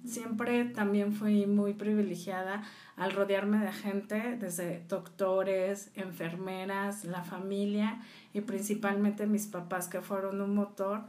Siempre 0.06 0.64
también 0.66 1.14
fui 1.14 1.48
muy 1.48 1.74
privilegiada 1.74 2.64
al 2.96 3.12
rodearme 3.12 3.60
de 3.60 3.74
gente, 3.74 4.38
desde 4.38 4.86
doctores, 4.88 5.92
enfermeras, 5.96 7.04
la 7.04 7.24
familia 7.24 8.00
y 8.34 8.42
principalmente 8.42 9.28
mis 9.28 9.48
papás 9.48 9.90
que 9.90 10.02
fueron 10.02 10.40
un 10.40 10.56
motor 10.56 11.02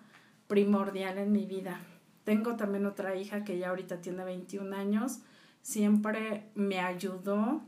primordial 0.48 1.18
en 1.18 1.30
mi 1.30 1.46
vida. 1.46 1.80
Tengo 2.24 2.56
también 2.56 2.86
otra 2.86 3.14
hija 3.14 3.44
que 3.44 3.58
ya 3.58 3.68
ahorita 3.68 4.00
tiene 4.00 4.24
21 4.24 4.74
años, 4.74 5.20
siempre 5.62 6.50
me 6.56 6.80
ayudó, 6.80 7.62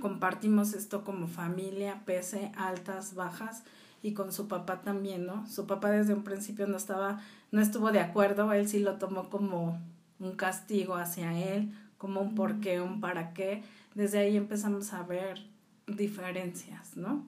compartimos 0.00 0.74
esto 0.74 1.04
como 1.04 1.28
familia, 1.28 2.02
pese 2.04 2.50
altas, 2.56 3.14
bajas, 3.14 3.62
y 4.02 4.14
con 4.14 4.32
su 4.32 4.48
papá 4.48 4.80
también, 4.80 5.26
¿no? 5.26 5.46
Su 5.46 5.66
papá 5.66 5.90
desde 5.90 6.14
un 6.14 6.24
principio 6.24 6.66
no 6.66 6.76
estaba, 6.76 7.20
no 7.52 7.60
estuvo 7.60 7.92
de 7.92 8.00
acuerdo, 8.00 8.52
él 8.52 8.66
sí 8.66 8.80
lo 8.80 8.96
tomó 8.96 9.28
como 9.28 9.78
un 10.20 10.36
castigo 10.36 10.94
hacia 10.94 11.36
él, 11.36 11.72
como 11.98 12.20
un 12.20 12.34
por 12.34 12.60
qué, 12.60 12.80
un 12.80 13.00
para 13.00 13.32
qué. 13.32 13.62
Desde 13.94 14.18
ahí 14.18 14.36
empezamos 14.36 14.92
a 14.92 15.02
ver 15.02 15.42
diferencias, 15.86 16.96
¿no? 16.96 17.26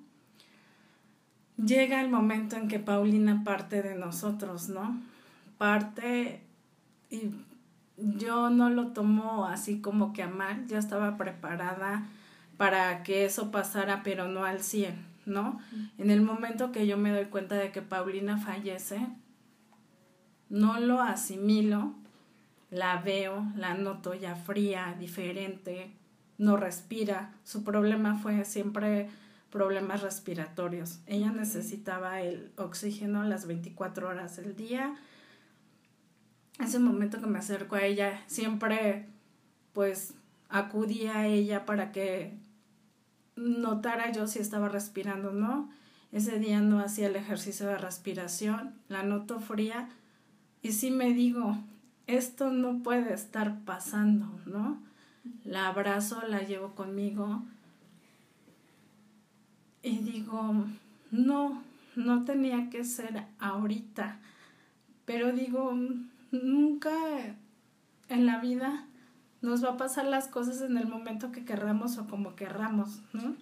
Llega 1.56 2.00
el 2.00 2.10
momento 2.10 2.56
en 2.56 2.68
que 2.68 2.78
Paulina 2.78 3.42
parte 3.44 3.82
de 3.82 3.94
nosotros, 3.94 4.68
¿no? 4.68 5.00
Parte 5.58 6.42
y 7.10 7.30
yo 7.96 8.50
no 8.50 8.70
lo 8.70 8.88
tomo 8.88 9.46
así 9.46 9.80
como 9.80 10.12
que 10.12 10.22
a 10.22 10.28
mal, 10.28 10.66
ya 10.66 10.78
estaba 10.78 11.16
preparada 11.16 12.06
para 12.56 13.02
que 13.02 13.24
eso 13.24 13.50
pasara, 13.50 14.02
pero 14.02 14.28
no 14.28 14.44
al 14.44 14.60
100, 14.60 14.94
¿no? 15.26 15.58
En 15.98 16.10
el 16.10 16.22
momento 16.22 16.72
que 16.72 16.86
yo 16.86 16.96
me 16.96 17.10
doy 17.10 17.26
cuenta 17.26 17.56
de 17.56 17.70
que 17.70 17.82
Paulina 17.82 18.38
fallece, 18.38 19.06
no 20.48 20.80
lo 20.80 21.00
asimilo, 21.00 21.94
la 22.72 22.96
veo, 22.96 23.46
la 23.54 23.74
noto 23.74 24.14
ya 24.14 24.34
fría, 24.34 24.96
diferente, 24.98 25.92
no 26.38 26.56
respira. 26.56 27.34
Su 27.44 27.64
problema 27.64 28.18
fue 28.18 28.46
siempre 28.46 29.10
problemas 29.50 30.00
respiratorios. 30.00 31.00
Ella 31.06 31.30
necesitaba 31.30 32.22
el 32.22 32.50
oxígeno 32.56 33.24
las 33.24 33.46
24 33.46 34.08
horas 34.08 34.36
del 34.36 34.56
día. 34.56 34.96
Ese 36.58 36.78
momento 36.78 37.20
que 37.20 37.26
me 37.26 37.38
acerco 37.38 37.76
a 37.76 37.82
ella, 37.82 38.22
siempre 38.26 39.06
pues 39.74 40.14
acudía 40.48 41.18
a 41.18 41.26
ella 41.26 41.66
para 41.66 41.92
que 41.92 42.32
notara 43.36 44.12
yo 44.12 44.26
si 44.26 44.38
estaba 44.38 44.70
respirando 44.70 45.28
o 45.28 45.34
no. 45.34 45.70
Ese 46.10 46.38
día 46.38 46.62
no 46.62 46.80
hacía 46.80 47.08
el 47.08 47.16
ejercicio 47.16 47.66
de 47.66 47.76
respiración, 47.76 48.74
la 48.88 49.02
noto 49.02 49.40
fría 49.40 49.90
y 50.62 50.72
sí 50.72 50.90
me 50.90 51.12
digo, 51.12 51.58
esto 52.16 52.50
no 52.50 52.82
puede 52.82 53.14
estar 53.14 53.60
pasando, 53.64 54.28
¿no? 54.46 54.78
La 55.44 55.68
abrazo, 55.68 56.22
la 56.28 56.42
llevo 56.42 56.74
conmigo 56.74 57.42
y 59.82 59.98
digo, 59.98 60.64
no, 61.10 61.62
no 61.96 62.24
tenía 62.24 62.70
que 62.70 62.84
ser 62.84 63.24
ahorita, 63.38 64.18
pero 65.04 65.32
digo, 65.32 65.76
nunca 66.30 66.92
en 68.08 68.26
la 68.26 68.40
vida 68.40 68.86
nos 69.40 69.64
va 69.64 69.70
a 69.70 69.76
pasar 69.76 70.06
las 70.06 70.28
cosas 70.28 70.60
en 70.60 70.76
el 70.76 70.86
momento 70.86 71.32
que 71.32 71.44
querramos 71.44 71.98
o 71.98 72.06
como 72.06 72.36
querramos, 72.36 73.00
¿no? 73.12 73.34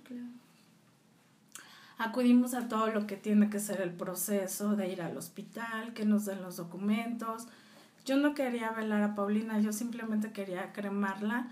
Acudimos 1.99 2.55
a 2.55 2.69
todo 2.69 2.87
lo 2.87 3.07
que 3.07 3.17
tiene 3.17 3.51
que 3.51 3.61
ser 3.61 3.83
el 3.83 3.93
proceso 3.93 4.75
de 4.77 4.91
ir 4.91 5.03
al 5.03 5.19
hospital, 5.19 5.93
que 5.93 6.07
nos 6.07 6.25
den 6.25 6.41
los 6.41 6.57
documentos, 6.57 7.47
yo 8.11 8.17
no 8.17 8.35
quería 8.35 8.73
velar 8.73 9.05
a 9.05 9.15
Paulina, 9.15 9.61
yo 9.61 9.73
simplemente 9.73 10.33
quería 10.33 10.73
cremarla, 10.73 11.47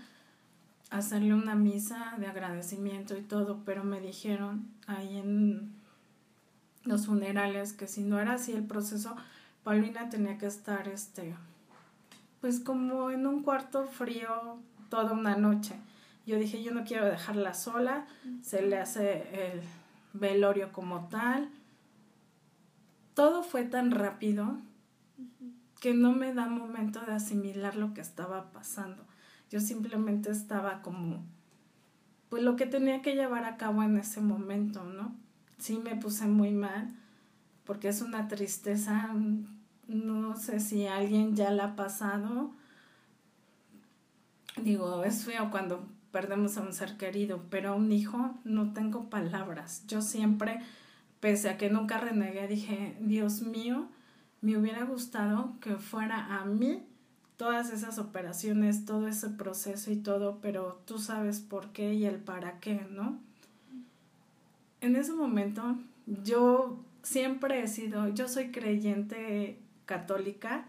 hacerle 0.89 1.33
una 1.33 1.55
misa 1.55 2.15
de 2.17 2.27
agradecimiento 2.27 3.17
y 3.17 3.21
todo, 3.21 3.61
pero 3.63 3.85
me 3.85 4.01
dijeron 4.01 4.67
ahí 4.85 5.19
en 5.19 5.71
los 6.83 7.05
funerales 7.05 7.71
que 7.71 7.87
si 7.87 8.03
no 8.03 8.19
era 8.19 8.33
así 8.33 8.51
el 8.51 8.65
proceso, 8.65 9.15
Paulina 9.63 10.09
tenía 10.09 10.37
que 10.37 10.47
estar 10.47 10.89
este 10.89 11.33
pues 12.41 12.59
como 12.59 13.09
en 13.09 13.25
un 13.25 13.41
cuarto 13.41 13.85
frío 13.85 14.57
toda 14.89 15.13
una 15.13 15.37
noche. 15.37 15.75
Yo 16.25 16.37
dije, 16.37 16.61
yo 16.61 16.73
no 16.73 16.83
quiero 16.83 17.05
dejarla 17.05 17.53
sola, 17.53 18.05
se 18.41 18.63
le 18.63 18.77
hace 18.79 19.53
el 19.53 19.61
velorio 20.11 20.73
como 20.73 21.07
tal. 21.07 21.49
Todo 23.13 23.43
fue 23.43 23.63
tan 23.63 23.91
rápido 23.91 24.57
que 25.79 25.93
no 25.93 26.13
me 26.13 26.33
da 26.33 26.47
momento 26.47 27.01
de 27.01 27.13
asimilar 27.13 27.75
lo 27.75 27.93
que 27.93 28.01
estaba 28.01 28.51
pasando. 28.51 29.03
Yo 29.49 29.59
simplemente 29.59 30.29
estaba 30.29 30.81
como, 30.81 31.23
pues 32.29 32.43
lo 32.43 32.55
que 32.55 32.65
tenía 32.65 33.01
que 33.01 33.15
llevar 33.15 33.45
a 33.45 33.57
cabo 33.57 33.81
en 33.83 33.97
ese 33.97 34.21
momento, 34.21 34.83
¿no? 34.83 35.15
Sí 35.57 35.77
me 35.77 35.95
puse 35.95 36.27
muy 36.27 36.51
mal, 36.51 36.89
porque 37.65 37.87
es 37.87 38.01
una 38.01 38.27
tristeza, 38.27 39.13
no 39.87 40.35
sé 40.35 40.59
si 40.59 40.87
alguien 40.87 41.35
ya 41.35 41.51
la 41.51 41.65
ha 41.65 41.75
pasado. 41.75 42.51
Digo, 44.61 45.03
es 45.03 45.25
feo 45.25 45.49
cuando 45.49 45.87
perdemos 46.11 46.57
a 46.57 46.61
un 46.61 46.73
ser 46.73 46.97
querido, 46.97 47.45
pero 47.49 47.71
a 47.71 47.75
un 47.75 47.91
hijo 47.91 48.35
no 48.43 48.73
tengo 48.73 49.09
palabras. 49.09 49.83
Yo 49.87 50.01
siempre, 50.01 50.59
pese 51.19 51.49
a 51.49 51.57
que 51.57 51.69
nunca 51.69 51.99
renegué, 51.99 52.47
dije, 52.47 52.97
Dios 52.99 53.41
mío, 53.41 53.87
me 54.41 54.57
hubiera 54.57 54.85
gustado 54.85 55.55
que 55.59 55.75
fuera 55.75 56.39
a 56.39 56.45
mí 56.45 56.83
todas 57.37 57.71
esas 57.71 57.99
operaciones, 57.99 58.85
todo 58.85 59.07
ese 59.07 59.29
proceso 59.29 59.91
y 59.91 59.95
todo, 59.95 60.39
pero 60.41 60.81
tú 60.85 60.99
sabes 60.99 61.39
por 61.39 61.71
qué 61.71 61.93
y 61.93 62.05
el 62.05 62.17
para 62.17 62.59
qué, 62.59 62.85
¿no? 62.91 63.17
En 64.81 64.95
ese 64.95 65.13
momento 65.13 65.77
yo 66.05 66.83
siempre 67.01 67.61
he 67.61 67.67
sido, 67.67 68.07
yo 68.09 68.27
soy 68.27 68.51
creyente 68.51 69.57
católica, 69.85 70.65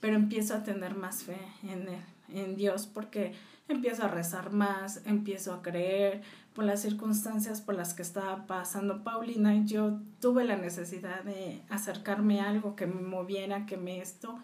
pero 0.00 0.16
empiezo 0.16 0.54
a 0.54 0.62
tener 0.62 0.94
más 0.96 1.22
fe 1.22 1.38
en, 1.62 1.86
en 2.34 2.56
Dios 2.56 2.86
porque 2.86 3.32
empiezo 3.68 4.04
a 4.04 4.08
rezar 4.08 4.52
más, 4.52 5.02
empiezo 5.06 5.54
a 5.54 5.62
creer, 5.62 6.22
por 6.54 6.64
las 6.64 6.82
circunstancias 6.82 7.60
por 7.60 7.74
las 7.74 7.94
que 7.94 8.02
estaba 8.02 8.46
pasando 8.46 9.02
Paulina, 9.02 9.64
yo 9.64 10.00
tuve 10.20 10.44
la 10.44 10.56
necesidad 10.56 11.24
de 11.24 11.62
acercarme 11.70 12.40
a 12.40 12.48
algo 12.48 12.76
que 12.76 12.86
me 12.86 13.00
moviera, 13.00 13.64
que 13.66 13.76
me 13.76 14.00
esto. 14.00 14.38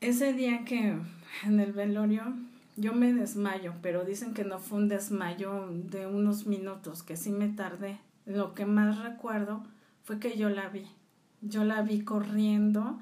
Ese 0.00 0.32
día 0.32 0.64
que 0.64 0.96
en 1.44 1.60
el 1.60 1.72
velorio 1.72 2.34
yo 2.76 2.92
me 2.92 3.12
desmayo, 3.12 3.74
pero 3.82 4.04
dicen 4.04 4.34
que 4.34 4.44
no 4.44 4.58
fue 4.58 4.78
un 4.78 4.88
desmayo 4.88 5.66
de 5.70 6.06
unos 6.06 6.46
minutos, 6.46 7.02
que 7.02 7.16
sí 7.16 7.30
me 7.32 7.48
tardé. 7.48 7.98
Lo 8.26 8.54
que 8.54 8.66
más 8.66 8.98
recuerdo 8.98 9.64
fue 10.04 10.20
que 10.20 10.36
yo 10.36 10.50
la 10.50 10.68
vi. 10.68 10.86
Yo 11.40 11.64
la 11.64 11.82
vi 11.82 12.02
corriendo 12.02 13.00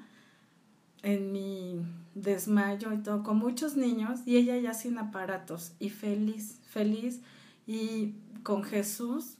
en 1.03 1.31
mi 1.31 1.81
desmayo 2.15 2.93
y 2.93 2.97
todo, 2.97 3.21
con 3.21 3.37
muchos 3.37 3.75
niños 3.75 4.21
y 4.25 4.37
ella 4.37 4.57
ya 4.57 4.73
sin 4.73 4.97
aparatos 4.97 5.73
y 5.79 5.89
feliz, 5.89 6.59
feliz 6.67 7.21
y 7.67 8.15
con 8.41 8.63
Jesús 8.63 9.35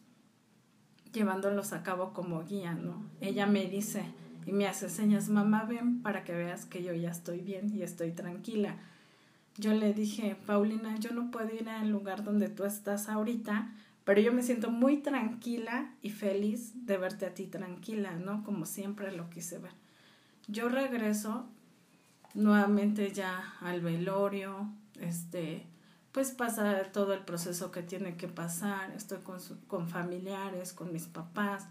llevándolos 1.13 1.71
a 1.73 1.81
cabo 1.81 2.13
como 2.13 2.43
guía, 2.43 2.73
¿no? 2.73 3.01
Ella 3.21 3.47
me 3.47 3.65
dice 3.65 4.03
y 4.45 4.51
me 4.51 4.67
hace 4.67 4.89
señas, 4.89 5.29
mamá, 5.29 5.63
ven 5.63 6.01
para 6.03 6.23
que 6.23 6.33
veas 6.33 6.65
que 6.65 6.83
yo 6.83 6.93
ya 6.93 7.09
estoy 7.09 7.39
bien 7.39 7.73
y 7.73 7.81
estoy 7.81 8.11
tranquila. 8.11 8.75
Yo 9.57 9.73
le 9.73 9.93
dije, 9.93 10.35
Paulina, 10.45 10.99
yo 10.99 11.11
no 11.11 11.31
puedo 11.31 11.55
ir 11.55 11.69
al 11.69 11.89
lugar 11.89 12.25
donde 12.25 12.49
tú 12.49 12.65
estás 12.65 13.07
ahorita, 13.07 13.71
pero 14.03 14.19
yo 14.19 14.33
me 14.33 14.43
siento 14.43 14.69
muy 14.69 14.97
tranquila 14.97 15.93
y 16.01 16.09
feliz 16.09 16.85
de 16.85 16.97
verte 16.97 17.25
a 17.25 17.33
ti 17.33 17.47
tranquila, 17.47 18.17
¿no? 18.17 18.43
Como 18.43 18.65
siempre 18.65 19.15
lo 19.15 19.29
quise 19.29 19.57
ver. 19.59 19.71
Yo 20.47 20.67
regreso 20.67 21.47
nuevamente 22.35 23.11
ya 23.11 23.55
al 23.61 23.81
velorio, 23.81 24.69
este, 24.99 25.65
pues 26.11 26.31
pasa 26.31 26.83
todo 26.91 27.13
el 27.13 27.21
proceso 27.21 27.71
que 27.71 27.81
tiene 27.81 28.17
que 28.17 28.27
pasar, 28.27 28.91
estoy 28.91 29.19
con, 29.19 29.39
con 29.67 29.89
familiares, 29.89 30.73
con 30.73 30.93
mis 30.93 31.07
papás, 31.07 31.65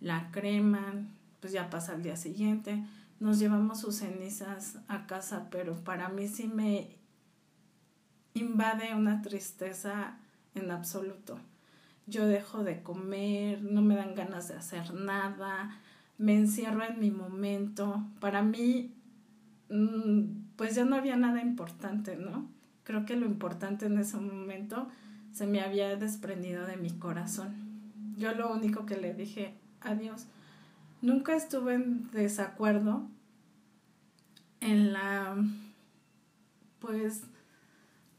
la 0.00 0.30
creman, 0.30 1.10
pues 1.40 1.52
ya 1.52 1.70
pasa 1.70 1.94
el 1.94 2.02
día 2.02 2.16
siguiente, 2.16 2.84
nos 3.18 3.38
llevamos 3.38 3.80
sus 3.80 3.96
cenizas 3.96 4.78
a 4.88 5.06
casa, 5.06 5.48
pero 5.50 5.74
para 5.82 6.08
mí 6.08 6.28
sí 6.28 6.46
me 6.46 6.96
invade 8.34 8.94
una 8.94 9.22
tristeza 9.22 10.18
en 10.54 10.70
absoluto. 10.70 11.38
Yo 12.06 12.26
dejo 12.26 12.64
de 12.64 12.82
comer, 12.82 13.62
no 13.62 13.82
me 13.82 13.96
dan 13.96 14.14
ganas 14.14 14.48
de 14.48 14.54
hacer 14.54 14.94
nada, 14.94 15.78
me 16.18 16.34
encierro 16.34 16.82
en 16.84 16.98
mi 16.98 17.10
momento. 17.10 18.04
Para 18.20 18.42
mí 18.42 18.94
pues 20.56 20.74
ya 20.74 20.84
no 20.84 20.96
había 20.96 21.16
nada 21.16 21.40
importante, 21.40 22.16
¿no? 22.16 22.48
Creo 22.82 23.06
que 23.06 23.16
lo 23.16 23.26
importante 23.26 23.86
en 23.86 23.98
ese 23.98 24.16
momento 24.16 24.88
se 25.32 25.46
me 25.46 25.60
había 25.60 25.96
desprendido 25.96 26.66
de 26.66 26.76
mi 26.76 26.90
corazón. 26.90 27.54
Yo 28.16 28.34
lo 28.34 28.52
único 28.52 28.84
que 28.84 28.96
le 28.96 29.14
dije, 29.14 29.54
adiós, 29.80 30.26
nunca 31.02 31.36
estuve 31.36 31.74
en 31.74 32.10
desacuerdo 32.10 33.06
en 34.60 34.92
la, 34.92 35.36
pues, 36.80 37.22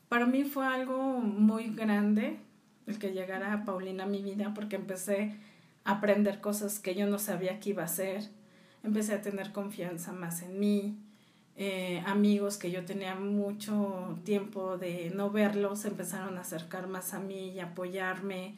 para 0.10 0.26
mí 0.26 0.44
fue 0.44 0.66
algo 0.66 1.20
muy 1.20 1.74
grande 1.76 2.40
el 2.88 2.98
que 2.98 3.12
llegara 3.12 3.64
Paulina 3.66 4.06
a 4.06 4.08
mi 4.08 4.22
vida 4.22 4.54
porque 4.54 4.78
empecé 4.78 5.36
a 5.84 5.92
aprender 5.94 6.42
cosas 6.42 6.80
que 6.80 6.96
yo 6.96 7.08
no 7.08 7.20
sabía 7.20 7.60
que 7.60 7.72
iba 7.72 7.84
a 7.84 7.86
hacer, 7.86 8.30
empecé 8.84 9.14
a 9.14 9.22
tener 9.22 9.52
confianza 9.52 10.12
más 10.12 10.42
en 10.42 10.60
mí, 10.60 10.98
eh, 11.56 12.02
amigos 12.06 12.58
que 12.58 12.72
yo 12.72 12.86
tenía 12.86 13.16
mucho 13.16 14.20
tiempo 14.24 14.78
de 14.78 15.12
no 15.16 15.30
verlos 15.30 15.86
empezaron 15.86 16.38
a 16.38 16.42
acercar 16.42 16.88
más 16.88 17.14
a 17.14 17.20
mí 17.20 17.50
y 17.50 17.60
apoyarme 17.60 18.56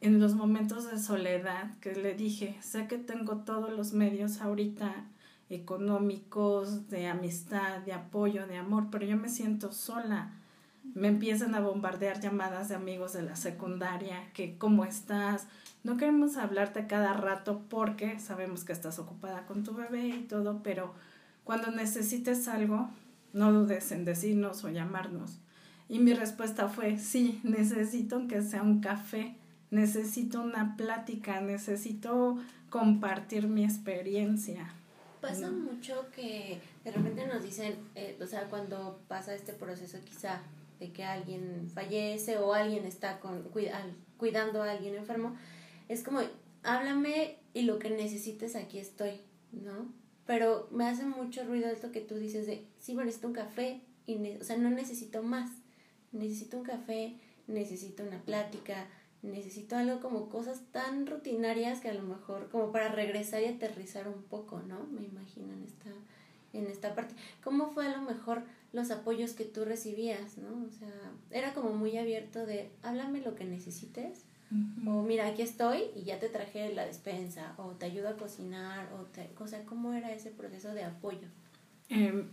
en 0.00 0.20
los 0.20 0.34
momentos 0.34 0.90
de 0.90 0.98
soledad 0.98 1.78
que 1.80 1.94
le 1.94 2.14
dije, 2.14 2.56
sé 2.60 2.86
que 2.86 2.98
tengo 2.98 3.38
todos 3.38 3.72
los 3.72 3.92
medios 3.92 4.40
ahorita 4.40 5.06
económicos, 5.48 6.88
de 6.88 7.06
amistad, 7.06 7.78
de 7.80 7.92
apoyo, 7.92 8.46
de 8.46 8.56
amor, 8.56 8.88
pero 8.90 9.06
yo 9.06 9.16
me 9.16 9.28
siento 9.28 9.72
sola. 9.72 10.32
Me 10.94 11.08
empiezan 11.08 11.54
a 11.54 11.60
bombardear 11.60 12.20
llamadas 12.20 12.68
de 12.68 12.74
amigos 12.74 13.14
de 13.14 13.22
la 13.22 13.36
secundaria, 13.36 14.30
que 14.34 14.58
cómo 14.58 14.84
estás, 14.84 15.46
no 15.82 15.98
queremos 15.98 16.36
hablarte 16.38 16.86
cada 16.86 17.12
rato 17.12 17.62
porque 17.68 18.18
sabemos 18.18 18.64
que 18.64 18.72
estás 18.72 18.98
ocupada 18.98 19.46
con 19.46 19.64
tu 19.64 19.74
bebé 19.74 20.08
y 20.08 20.22
todo, 20.22 20.62
pero 20.62 20.94
cuando 21.44 21.70
necesites 21.70 22.48
algo, 22.48 22.90
no 23.32 23.52
dudes 23.52 23.92
en 23.92 24.04
decirnos 24.04 24.64
o 24.64 24.70
llamarnos. 24.70 25.38
Y 25.88 25.98
mi 25.98 26.14
respuesta 26.14 26.68
fue, 26.68 26.98
sí, 26.98 27.40
necesito 27.44 28.26
que 28.26 28.42
sea 28.42 28.62
un 28.62 28.80
café, 28.80 29.36
necesito 29.70 30.40
una 30.40 30.76
plática, 30.76 31.40
necesito 31.40 32.38
compartir 32.70 33.46
mi 33.46 33.64
experiencia. 33.64 34.72
Pasa 35.20 35.50
mucho 35.50 36.06
que 36.14 36.60
de 36.84 36.90
repente 36.90 37.26
nos 37.26 37.42
dicen, 37.42 37.76
eh, 37.94 38.18
o 38.20 38.26
sea, 38.26 38.44
cuando 38.50 39.00
pasa 39.08 39.34
este 39.34 39.52
proceso 39.52 39.98
quizá 40.04 40.42
de 40.80 40.92
que 40.92 41.04
alguien 41.04 41.70
fallece 41.72 42.38
o 42.38 42.52
alguien 42.52 42.84
está 42.84 43.20
con, 43.20 43.42
cuidando 44.16 44.62
a 44.62 44.70
alguien 44.70 44.94
enfermo, 44.94 45.36
es 45.88 46.02
como, 46.02 46.20
háblame 46.62 47.38
y 47.52 47.62
lo 47.62 47.78
que 47.78 47.90
necesites 47.90 48.56
aquí 48.56 48.78
estoy, 48.78 49.20
¿no? 49.52 49.92
Pero 50.26 50.68
me 50.70 50.86
hace 50.86 51.04
mucho 51.04 51.44
ruido 51.44 51.68
esto 51.68 51.92
que 51.92 52.00
tú 52.00 52.16
dices 52.16 52.46
de, 52.46 52.66
sí, 52.78 52.94
me 52.94 53.04
necesito 53.04 53.28
un 53.28 53.34
café, 53.34 53.80
y 54.06 54.36
o 54.36 54.44
sea, 54.44 54.56
no 54.56 54.70
necesito 54.70 55.22
más. 55.22 55.50
Necesito 56.12 56.58
un 56.58 56.64
café, 56.64 57.18
necesito 57.46 58.04
una 58.04 58.22
plática, 58.22 58.86
necesito 59.22 59.76
algo 59.76 60.00
como 60.00 60.28
cosas 60.28 60.60
tan 60.70 61.06
rutinarias 61.06 61.80
que 61.80 61.88
a 61.88 61.94
lo 61.94 62.02
mejor 62.02 62.48
como 62.50 62.72
para 62.72 62.88
regresar 62.88 63.42
y 63.42 63.46
aterrizar 63.46 64.08
un 64.08 64.22
poco, 64.22 64.60
¿no? 64.60 64.86
Me 64.86 65.02
imagino 65.02 65.52
en 65.52 65.62
esta, 65.64 65.90
en 66.52 66.66
esta 66.66 66.94
parte. 66.94 67.14
¿Cómo 67.42 67.70
fue 67.70 67.86
a 67.86 67.96
lo 67.96 68.02
mejor 68.02 68.44
los 68.72 68.90
apoyos 68.90 69.32
que 69.32 69.44
tú 69.44 69.64
recibías, 69.64 70.38
¿no? 70.38 70.66
O 70.66 70.70
sea, 70.70 71.12
era 71.30 71.54
como 71.54 71.72
muy 71.72 71.96
abierto 71.96 72.46
de, 72.46 72.70
háblame 72.82 73.20
lo 73.20 73.34
que 73.34 73.44
necesites 73.44 74.24
o 74.86 75.02
mira, 75.02 75.26
aquí 75.28 75.42
estoy 75.42 75.84
y 75.96 76.04
ya 76.04 76.18
te 76.18 76.28
traje 76.28 76.74
la 76.74 76.86
despensa, 76.86 77.54
o 77.56 77.72
te 77.72 77.86
ayudo 77.86 78.08
a 78.08 78.16
cocinar, 78.16 78.88
o, 78.92 79.04
te, 79.04 79.30
o 79.38 79.46
sea, 79.46 79.64
¿cómo 79.64 79.92
era 79.92 80.12
ese 80.12 80.30
proceso 80.30 80.74
de 80.74 80.84
apoyo? 80.84 81.26
Em, 81.88 82.28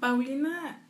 Paulina, 0.00 0.82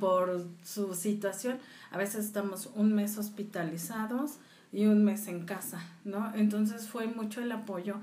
por 0.00 0.46
su 0.64 0.94
situación, 0.94 1.58
a 1.90 1.98
veces 1.98 2.24
estamos 2.24 2.70
un 2.74 2.94
mes 2.94 3.18
hospitalizados 3.18 4.38
y 4.72 4.86
un 4.86 5.04
mes 5.04 5.28
en 5.28 5.44
casa, 5.44 5.82
¿no? 6.04 6.32
Entonces 6.34 6.88
fue 6.88 7.06
mucho 7.06 7.40
el 7.40 7.52
apoyo, 7.52 7.96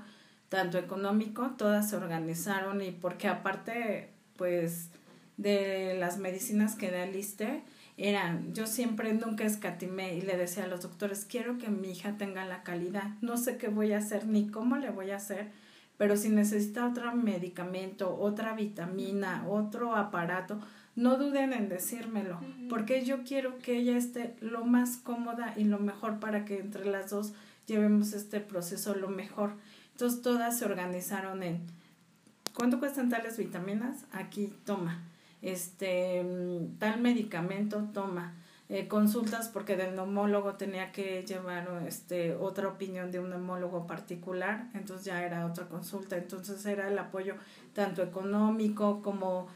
tanto 0.48 0.78
económico, 0.78 1.54
todas 1.56 1.90
se 1.90 1.96
organizaron 1.96 2.82
y 2.82 2.90
porque 2.90 3.28
aparte, 3.28 4.10
pues, 4.36 4.90
de 5.36 5.96
las 5.98 6.18
medicinas 6.18 6.74
que 6.76 6.90
da 6.90 7.06
Liste, 7.06 7.62
eran, 7.96 8.52
yo 8.52 8.66
siempre 8.66 9.14
nunca 9.14 9.44
escatimé 9.44 10.16
y 10.16 10.20
le 10.20 10.36
decía 10.36 10.64
a 10.64 10.68
los 10.68 10.82
doctores, 10.82 11.24
quiero 11.24 11.56
que 11.56 11.68
mi 11.68 11.92
hija 11.92 12.16
tenga 12.18 12.44
la 12.44 12.62
calidad, 12.62 13.14
no 13.22 13.36
sé 13.36 13.56
qué 13.56 13.68
voy 13.68 13.92
a 13.92 13.98
hacer 13.98 14.26
ni 14.26 14.48
cómo 14.48 14.76
le 14.76 14.90
voy 14.90 15.10
a 15.10 15.16
hacer, 15.16 15.50
pero 15.96 16.16
si 16.16 16.28
necesita 16.28 16.86
otro 16.86 17.14
medicamento, 17.14 18.14
otra 18.18 18.54
vitamina, 18.54 19.46
otro 19.48 19.96
aparato, 19.96 20.60
no 20.94 21.16
duden 21.16 21.54
en 21.54 21.68
decírmelo, 21.70 22.40
porque 22.68 23.04
yo 23.04 23.22
quiero 23.24 23.58
que 23.58 23.78
ella 23.78 23.96
esté 23.96 24.34
lo 24.40 24.64
más 24.64 24.98
cómoda 24.98 25.54
y 25.56 25.64
lo 25.64 25.78
mejor 25.78 26.20
para 26.20 26.44
que 26.44 26.58
entre 26.58 26.84
las 26.84 27.10
dos 27.10 27.32
llevemos 27.66 28.12
este 28.12 28.40
proceso 28.40 28.94
lo 28.94 29.08
mejor. 29.08 29.52
Entonces 29.92 30.20
todas 30.20 30.58
se 30.58 30.66
organizaron 30.66 31.42
en, 31.42 31.60
¿cuánto 32.54 32.78
cuestan 32.78 33.08
tales 33.08 33.38
vitaminas? 33.38 34.04
Aquí, 34.12 34.52
toma 34.64 35.02
este, 35.42 36.22
mm, 36.22 36.78
tal 36.78 37.00
medicamento 37.00 37.88
toma. 37.92 38.34
Eh, 38.68 38.88
consultas 38.88 39.48
porque 39.48 39.76
del 39.76 39.94
neumólogo 39.94 40.54
tenía 40.54 40.90
que 40.90 41.22
llevar 41.22 41.84
este, 41.86 42.34
otra 42.34 42.66
opinión 42.66 43.12
de 43.12 43.20
un 43.20 43.30
neumólogo 43.30 43.86
particular, 43.86 44.68
entonces 44.74 45.06
ya 45.06 45.22
era 45.24 45.46
otra 45.46 45.68
consulta, 45.68 46.16
entonces 46.16 46.66
era 46.66 46.88
el 46.88 46.98
apoyo 46.98 47.36
tanto 47.74 48.02
económico 48.02 49.02
como 49.02 49.46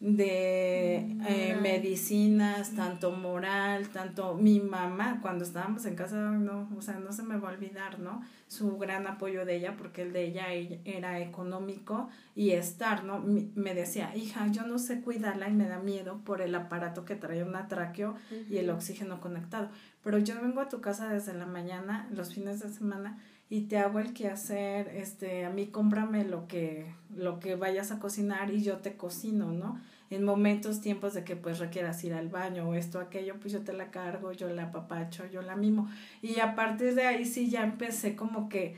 de 0.00 0.96
eh, 1.28 1.56
medicinas, 1.62 2.74
tanto 2.74 3.12
moral, 3.12 3.88
tanto 3.88 4.34
mi 4.34 4.58
mamá, 4.58 5.20
cuando 5.22 5.44
estábamos 5.44 5.86
en 5.86 5.94
casa, 5.94 6.16
no, 6.16 6.68
o 6.76 6.82
sea, 6.82 6.98
no 6.98 7.12
se 7.12 7.22
me 7.22 7.38
va 7.38 7.50
a 7.50 7.52
olvidar, 7.52 8.00
¿no? 8.00 8.20
Su 8.52 8.76
gran 8.76 9.06
apoyo 9.06 9.46
de 9.46 9.56
ella, 9.56 9.78
porque 9.78 10.02
el 10.02 10.12
de 10.12 10.24
ella 10.24 10.52
era 10.84 11.20
económico 11.20 12.10
y 12.36 12.50
estar, 12.50 13.02
¿no? 13.02 13.24
Me 13.54 13.74
decía, 13.74 14.14
hija, 14.14 14.46
yo 14.48 14.66
no 14.66 14.78
sé 14.78 15.00
cuidarla 15.00 15.48
y 15.48 15.54
me 15.54 15.66
da 15.66 15.78
miedo 15.78 16.20
por 16.22 16.42
el 16.42 16.54
aparato 16.54 17.06
que 17.06 17.16
trae 17.16 17.42
un 17.42 17.56
atraqueo 17.56 18.14
y 18.50 18.58
el 18.58 18.68
oxígeno 18.68 19.22
conectado, 19.22 19.70
pero 20.04 20.18
yo 20.18 20.34
vengo 20.38 20.60
a 20.60 20.68
tu 20.68 20.82
casa 20.82 21.08
desde 21.08 21.32
la 21.32 21.46
mañana, 21.46 22.06
los 22.12 22.34
fines 22.34 22.60
de 22.60 22.68
semana, 22.68 23.18
y 23.48 23.62
te 23.62 23.78
hago 23.78 24.00
el 24.00 24.12
quehacer, 24.12 24.88
este, 24.88 25.46
a 25.46 25.50
mí 25.50 25.68
cómprame 25.68 26.24
lo 26.26 26.46
que, 26.46 26.94
lo 27.16 27.40
que 27.40 27.56
vayas 27.56 27.90
a 27.90 28.00
cocinar 28.00 28.52
y 28.52 28.62
yo 28.62 28.78
te 28.78 28.98
cocino, 28.98 29.50
¿no? 29.50 29.80
En 30.12 30.24
momentos, 30.24 30.80
tiempos 30.80 31.14
de 31.14 31.24
que 31.24 31.36
pues 31.36 31.58
requieras 31.58 32.02
ir 32.04 32.14
al 32.14 32.28
baño 32.28 32.68
o 32.68 32.74
esto, 32.74 33.00
aquello, 33.00 33.36
pues 33.40 33.52
yo 33.52 33.60
te 33.60 33.72
la 33.72 33.90
cargo, 33.90 34.32
yo 34.32 34.48
la 34.50 34.64
apapacho, 34.64 35.26
yo 35.26 35.42
la 35.42 35.56
mimo. 35.56 35.88
Y 36.20 36.40
a 36.40 36.54
partir 36.54 36.94
de 36.94 37.06
ahí 37.06 37.24
sí 37.24 37.48
ya 37.48 37.64
empecé 37.64 38.14
como 38.14 38.48
que 38.48 38.76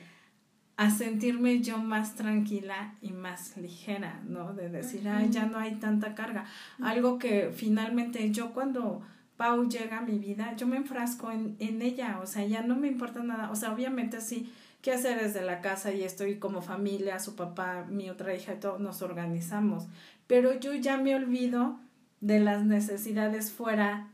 a 0.76 0.90
sentirme 0.90 1.60
yo 1.60 1.78
más 1.78 2.14
tranquila 2.14 2.94
y 3.00 3.12
más 3.12 3.56
ligera, 3.56 4.20
¿no? 4.26 4.54
De 4.54 4.68
decir, 4.68 5.08
ay, 5.08 5.28
ya 5.30 5.46
no 5.46 5.58
hay 5.58 5.76
tanta 5.76 6.14
carga. 6.14 6.46
Algo 6.82 7.18
que 7.18 7.50
finalmente 7.54 8.30
yo 8.32 8.52
cuando 8.52 9.02
Pau 9.36 9.68
llega 9.68 9.98
a 9.98 10.02
mi 10.02 10.18
vida, 10.18 10.54
yo 10.56 10.66
me 10.66 10.76
enfrasco 10.76 11.30
en, 11.30 11.56
en 11.58 11.82
ella, 11.82 12.18
o 12.22 12.26
sea, 12.26 12.44
ya 12.44 12.62
no 12.62 12.76
me 12.76 12.88
importa 12.88 13.22
nada, 13.22 13.50
o 13.50 13.56
sea, 13.56 13.72
obviamente 13.72 14.20
sí 14.20 14.52
qué 14.84 14.92
hacer 14.92 15.18
desde 15.18 15.40
la 15.40 15.62
casa 15.62 15.92
y 15.92 16.04
estoy 16.04 16.38
como 16.38 16.60
familia, 16.60 17.18
su 17.18 17.36
papá, 17.36 17.86
mi 17.88 18.10
otra 18.10 18.34
hija 18.34 18.52
y 18.52 18.60
todo, 18.60 18.78
nos 18.78 19.00
organizamos. 19.00 19.86
Pero 20.26 20.58
yo 20.58 20.74
ya 20.74 20.96
me 20.96 21.14
olvido 21.14 21.78
de 22.20 22.40
las 22.40 22.64
necesidades 22.64 23.52
fuera 23.52 24.08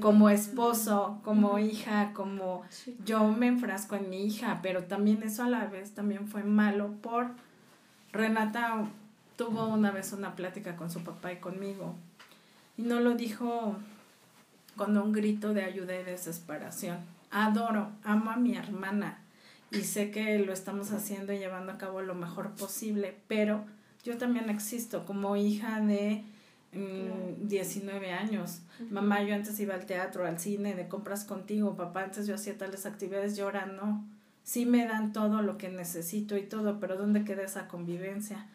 como 0.00 0.28
esposo, 0.30 1.20
como 1.22 1.58
hija, 1.60 2.12
como 2.12 2.62
yo 3.04 3.28
me 3.28 3.46
enfrasco 3.46 3.94
en 3.94 4.10
mi 4.10 4.26
hija, 4.26 4.58
pero 4.62 4.84
también 4.84 5.22
eso 5.22 5.44
a 5.44 5.48
la 5.48 5.66
vez 5.66 5.94
también 5.94 6.26
fue 6.26 6.42
malo 6.42 6.92
por 7.00 7.28
Renata 8.12 8.84
tuvo 9.36 9.66
una 9.68 9.92
vez 9.92 10.12
una 10.12 10.34
plática 10.34 10.76
con 10.76 10.90
su 10.90 11.04
papá 11.04 11.32
y 11.32 11.36
conmigo 11.36 11.94
y 12.76 12.82
no 12.82 13.00
lo 13.00 13.14
dijo 13.14 13.76
con 14.76 14.96
un 14.96 15.12
grito 15.12 15.54
de 15.54 15.64
ayuda 15.64 15.98
y 15.98 16.04
desesperación. 16.04 16.98
Adoro, 17.30 17.90
amo 18.04 18.30
a 18.30 18.36
mi 18.36 18.56
hermana, 18.56 19.18
y 19.70 19.82
sé 19.82 20.10
que 20.10 20.38
lo 20.38 20.52
estamos 20.52 20.92
haciendo 20.92 21.32
y 21.32 21.38
llevando 21.38 21.72
a 21.72 21.78
cabo 21.78 22.02
lo 22.02 22.14
mejor 22.14 22.50
posible, 22.50 23.16
pero 23.26 23.64
yo 24.02 24.18
también 24.18 24.50
existo 24.50 25.04
como 25.04 25.36
hija 25.36 25.80
de 25.80 26.24
19 26.72 28.00
mm, 28.00 28.14
años. 28.14 28.62
Mamá, 28.90 29.22
yo 29.22 29.34
antes 29.34 29.58
iba 29.60 29.74
al 29.74 29.86
teatro, 29.86 30.26
al 30.26 30.38
cine, 30.38 30.74
de 30.74 30.88
compras 30.88 31.24
contigo. 31.24 31.76
Papá, 31.76 32.04
antes 32.04 32.26
yo 32.26 32.34
hacía 32.34 32.56
tales 32.56 32.86
actividades, 32.86 33.36
yo 33.36 33.44
ahora 33.44 33.66
no. 33.66 34.04
Sí 34.42 34.66
me 34.66 34.86
dan 34.86 35.12
todo 35.12 35.42
lo 35.42 35.56
que 35.56 35.68
necesito 35.68 36.36
y 36.36 36.42
todo, 36.42 36.80
pero 36.80 36.96
¿dónde 36.96 37.24
queda 37.24 37.42
esa 37.42 37.68
convivencia? 37.68 38.46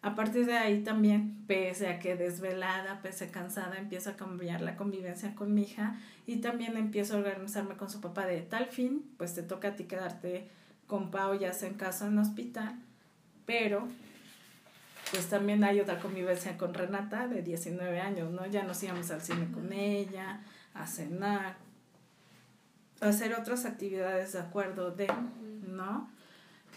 A 0.00 0.14
partir 0.14 0.46
de 0.46 0.54
ahí 0.54 0.82
también, 0.82 1.44
pese 1.46 1.88
a 1.88 1.98
que 1.98 2.14
desvelada, 2.14 3.00
pese 3.02 3.24
a 3.24 3.30
cansada, 3.30 3.78
empiezo 3.78 4.10
a 4.10 4.16
cambiar 4.16 4.60
la 4.60 4.76
convivencia 4.76 5.34
con 5.34 5.54
mi 5.54 5.62
hija 5.62 5.98
y 6.26 6.36
también 6.36 6.76
empiezo 6.76 7.14
a 7.14 7.18
organizarme 7.18 7.76
con 7.76 7.90
su 7.90 8.00
papá 8.00 8.26
de 8.26 8.42
tal 8.42 8.66
fin, 8.66 9.02
pues 9.16 9.34
te 9.34 9.42
toca 9.42 9.68
a 9.68 9.76
ti 9.76 9.84
quedarte 9.84 10.48
con 10.86 11.10
Pau 11.10 11.38
ya 11.38 11.54
sea 11.54 11.70
en 11.70 11.76
casa 11.76 12.06
en 12.06 12.18
hospital, 12.18 12.78
pero 13.46 13.88
pues 15.14 15.28
también 15.28 15.62
hay 15.62 15.78
otra 15.78 16.00
convivencia 16.00 16.58
con 16.58 16.74
Renata 16.74 17.28
de 17.28 17.40
19 17.40 18.00
años, 18.00 18.32
¿no? 18.32 18.46
Ya 18.46 18.64
nos 18.64 18.82
íbamos 18.82 19.12
al 19.12 19.22
cine 19.22 19.48
con 19.52 19.72
ella, 19.72 20.40
a 20.74 20.88
cenar, 20.88 21.54
a 23.00 23.08
hacer 23.08 23.32
otras 23.32 23.64
actividades 23.64 24.32
de 24.32 24.40
acuerdo 24.40 24.90
de, 24.90 25.06
¿no? 25.68 26.10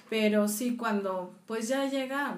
Pero 0.07 0.47
sí, 0.47 0.77
cuando 0.77 1.33
pues 1.47 1.67
ya 1.67 1.89
llega 1.89 2.37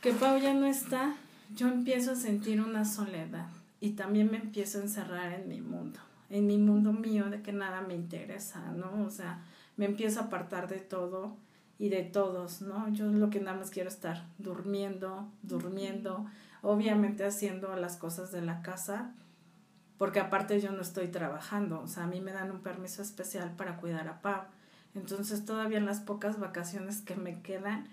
que 0.00 0.12
Pau 0.12 0.38
ya 0.38 0.54
no 0.54 0.64
está, 0.64 1.14
yo 1.54 1.68
empiezo 1.68 2.12
a 2.12 2.16
sentir 2.16 2.62
una 2.62 2.86
soledad 2.86 3.48
y 3.80 3.90
también 3.90 4.30
me 4.30 4.38
empiezo 4.38 4.78
a 4.78 4.82
encerrar 4.82 5.34
en 5.34 5.46
mi 5.46 5.60
mundo, 5.60 6.00
en 6.30 6.46
mi 6.46 6.56
mundo 6.56 6.94
mío 6.94 7.26
de 7.26 7.42
que 7.42 7.52
nada 7.52 7.82
me 7.82 7.94
interesa, 7.94 8.72
¿no? 8.72 9.04
O 9.04 9.10
sea, 9.10 9.42
me 9.76 9.84
empiezo 9.84 10.20
a 10.20 10.24
apartar 10.24 10.68
de 10.68 10.78
todo 10.78 11.36
y 11.78 11.88
de 11.88 12.02
todos, 12.02 12.62
¿no? 12.62 12.88
Yo 12.90 13.06
lo 13.06 13.30
que 13.30 13.40
nada 13.40 13.56
más 13.56 13.70
quiero 13.70 13.88
estar 13.88 14.24
durmiendo, 14.38 15.28
durmiendo, 15.42 16.26
obviamente 16.62 17.24
haciendo 17.24 17.74
las 17.76 17.96
cosas 17.96 18.32
de 18.32 18.42
la 18.42 18.62
casa, 18.62 19.12
porque 19.98 20.20
aparte 20.20 20.60
yo 20.60 20.72
no 20.72 20.82
estoy 20.82 21.08
trabajando, 21.08 21.80
o 21.80 21.88
sea, 21.88 22.04
a 22.04 22.06
mí 22.06 22.20
me 22.20 22.32
dan 22.32 22.50
un 22.50 22.60
permiso 22.60 23.02
especial 23.02 23.54
para 23.56 23.76
cuidar 23.76 24.08
a 24.08 24.20
Pau. 24.22 24.42
Entonces 24.94 25.44
todavía 25.44 25.78
en 25.78 25.86
las 25.86 26.00
pocas 26.00 26.38
vacaciones 26.38 27.00
que 27.00 27.16
me 27.16 27.42
quedan, 27.42 27.86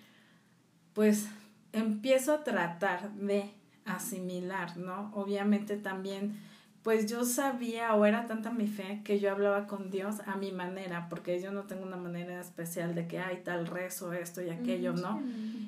pues 0.94 1.28
empiezo 1.74 2.34
a 2.34 2.44
tratar 2.44 3.12
de 3.14 3.52
asimilar, 3.86 4.78
¿no? 4.78 5.12
Obviamente 5.14 5.78
también, 5.78 6.40
pues 6.84 7.10
yo 7.10 7.26
sabía 7.26 7.94
o 7.94 8.06
era 8.06 8.26
tanta 8.26 8.52
mi 8.52 8.68
fe 8.68 9.02
que 9.04 9.20
yo 9.20 9.32
hablaba 9.32 9.68
con 9.68 9.92
Dios 9.92 10.22
a 10.26 10.36
mi 10.36 10.52
manera, 10.52 11.10
porque 11.10 11.40
yo 11.42 11.52
no 11.52 11.64
tengo 11.64 11.84
una 11.84 11.98
manera 11.98 12.40
especial 12.40 12.96
de 12.96 13.08
que 13.08 13.20
hay 13.20 13.44
tal 13.44 13.68
rezo, 13.68 14.14
esto 14.14 14.42
y 14.42 14.50
aquello, 14.50 14.94
¿no? 14.94 15.22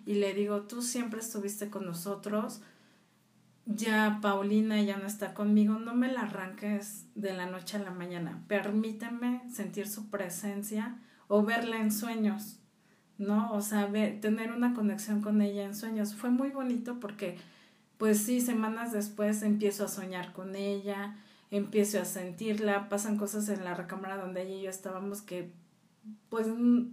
Y 0.06 0.16
le 0.16 0.34
digo, 0.34 0.62
tú 0.62 0.82
siempre 0.82 1.20
estuviste 1.20 1.70
con 1.70 1.86
nosotros, 1.86 2.62
ya 3.66 4.20
Paulina 4.22 4.82
ya 4.82 4.98
no 4.98 5.06
está 5.06 5.34
conmigo, 5.34 5.80
no 5.80 5.94
me 5.94 6.12
la 6.12 6.22
arranques 6.22 7.06
de 7.16 7.34
la 7.34 7.46
noche 7.46 7.78
a 7.78 7.82
la 7.82 7.92
mañana, 7.92 8.44
permíteme 8.48 9.42
sentir 9.52 9.88
su 9.88 10.10
presencia 10.10 10.98
o 11.28 11.44
verla 11.44 11.78
en 11.78 11.92
sueños, 11.92 12.60
¿no? 13.18 13.52
O 13.54 13.62
sea, 13.62 13.90
tener 14.20 14.52
una 14.52 14.74
conexión 14.74 15.22
con 15.22 15.42
ella 15.42 15.64
en 15.64 15.76
sueños. 15.76 16.16
Fue 16.16 16.30
muy 16.30 16.50
bonito 16.50 17.00
porque, 17.00 17.38
pues 18.04 18.18
sí, 18.18 18.42
semanas 18.42 18.92
después 18.92 19.44
empiezo 19.44 19.86
a 19.86 19.88
soñar 19.88 20.34
con 20.34 20.58
ella, 20.58 21.16
empiezo 21.52 22.02
a 22.02 22.04
sentirla, 22.04 22.90
pasan 22.90 23.18
cosas 23.18 23.48
en 23.48 23.64
la 23.64 23.76
recámara 23.76 24.18
donde 24.18 24.42
ella 24.42 24.56
y 24.56 24.62
yo 24.64 24.70
estábamos 24.70 25.22
que, 25.22 25.54
pues 26.28 26.48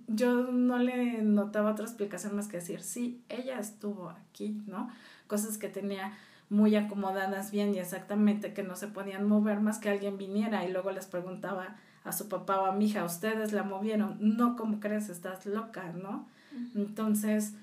yo 0.06 0.52
no 0.52 0.78
le 0.78 1.20
notaba 1.22 1.72
otra 1.72 1.84
explicación 1.84 2.36
más 2.36 2.46
que 2.46 2.58
decir, 2.58 2.80
sí, 2.80 3.24
ella 3.28 3.58
estuvo 3.58 4.10
aquí, 4.10 4.62
¿no? 4.68 4.88
Cosas 5.26 5.58
que 5.58 5.68
tenía 5.68 6.16
muy 6.48 6.76
acomodadas 6.76 7.50
bien 7.50 7.74
y 7.74 7.80
exactamente 7.80 8.54
que 8.54 8.62
no 8.62 8.76
se 8.76 8.86
podían 8.86 9.26
mover 9.26 9.58
más 9.58 9.80
que 9.80 9.90
alguien 9.90 10.16
viniera 10.16 10.64
y 10.64 10.70
luego 10.70 10.92
les 10.92 11.06
preguntaba, 11.06 11.74
a 12.04 12.12
su 12.12 12.28
papá 12.28 12.60
o 12.60 12.66
a 12.66 12.72
mi 12.72 12.84
hija, 12.84 13.04
ustedes 13.04 13.52
la 13.52 13.64
movieron, 13.64 14.16
no 14.20 14.54
como 14.54 14.78
crees, 14.78 15.08
estás 15.08 15.44
loca, 15.44 15.92
¿no? 15.92 16.28
Entonces, 16.76 17.54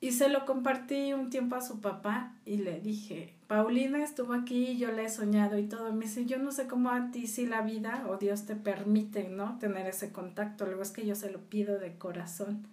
y 0.00 0.12
se 0.12 0.28
lo 0.28 0.44
compartí 0.44 1.12
un 1.14 1.30
tiempo 1.30 1.56
a 1.56 1.62
su 1.62 1.80
papá 1.80 2.34
y 2.44 2.58
le 2.58 2.80
dije, 2.80 3.34
Paulina 3.46 4.02
estuvo 4.02 4.34
aquí, 4.34 4.76
yo 4.76 4.92
le 4.92 5.04
he 5.04 5.08
soñado 5.08 5.58
y 5.58 5.64
todo. 5.68 5.92
Me 5.92 6.04
dice, 6.04 6.26
yo 6.26 6.38
no 6.38 6.52
sé 6.52 6.66
cómo 6.66 6.90
a 6.90 7.10
ti 7.10 7.26
si 7.26 7.46
la 7.46 7.62
vida 7.62 8.04
o 8.08 8.16
Dios 8.16 8.44
te 8.44 8.56
permite, 8.56 9.28
¿no? 9.28 9.58
Tener 9.58 9.86
ese 9.86 10.12
contacto. 10.12 10.66
Luego 10.66 10.82
es 10.82 10.90
que 10.90 11.06
yo 11.06 11.14
se 11.14 11.30
lo 11.30 11.40
pido 11.40 11.78
de 11.78 11.94
corazón. 11.96 12.66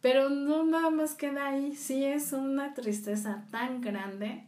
Pero 0.00 0.28
no 0.28 0.64
nada 0.64 0.90
más 0.90 1.14
queda 1.14 1.48
ahí. 1.48 1.76
Sí 1.76 2.04
es 2.04 2.32
una 2.32 2.74
tristeza 2.74 3.44
tan 3.50 3.80
grande 3.80 4.44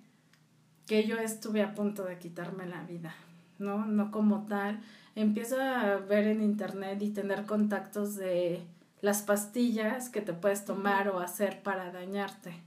que 0.87 1.07
yo 1.07 1.19
estuve 1.19 1.63
a 1.63 1.75
punto 1.75 2.05
de 2.05 2.19
quitarme 2.19 2.67
la 2.67 2.83
vida, 2.83 3.15
¿no? 3.59 3.87
No 3.87 4.11
como 4.11 4.47
tal 4.47 4.81
empiezo 5.15 5.61
a 5.61 5.97
ver 5.97 6.27
en 6.29 6.43
internet 6.43 7.03
y 7.03 7.11
tener 7.11 7.45
contactos 7.45 8.15
de 8.17 8.63
las 9.01 9.23
pastillas 9.23 10.09
que 10.09 10.21
te 10.21 10.33
puedes 10.33 10.65
tomar 10.65 11.09
o 11.09 11.21
hacer 11.21 11.63
para 11.63 11.93
dañarte. 11.93 12.63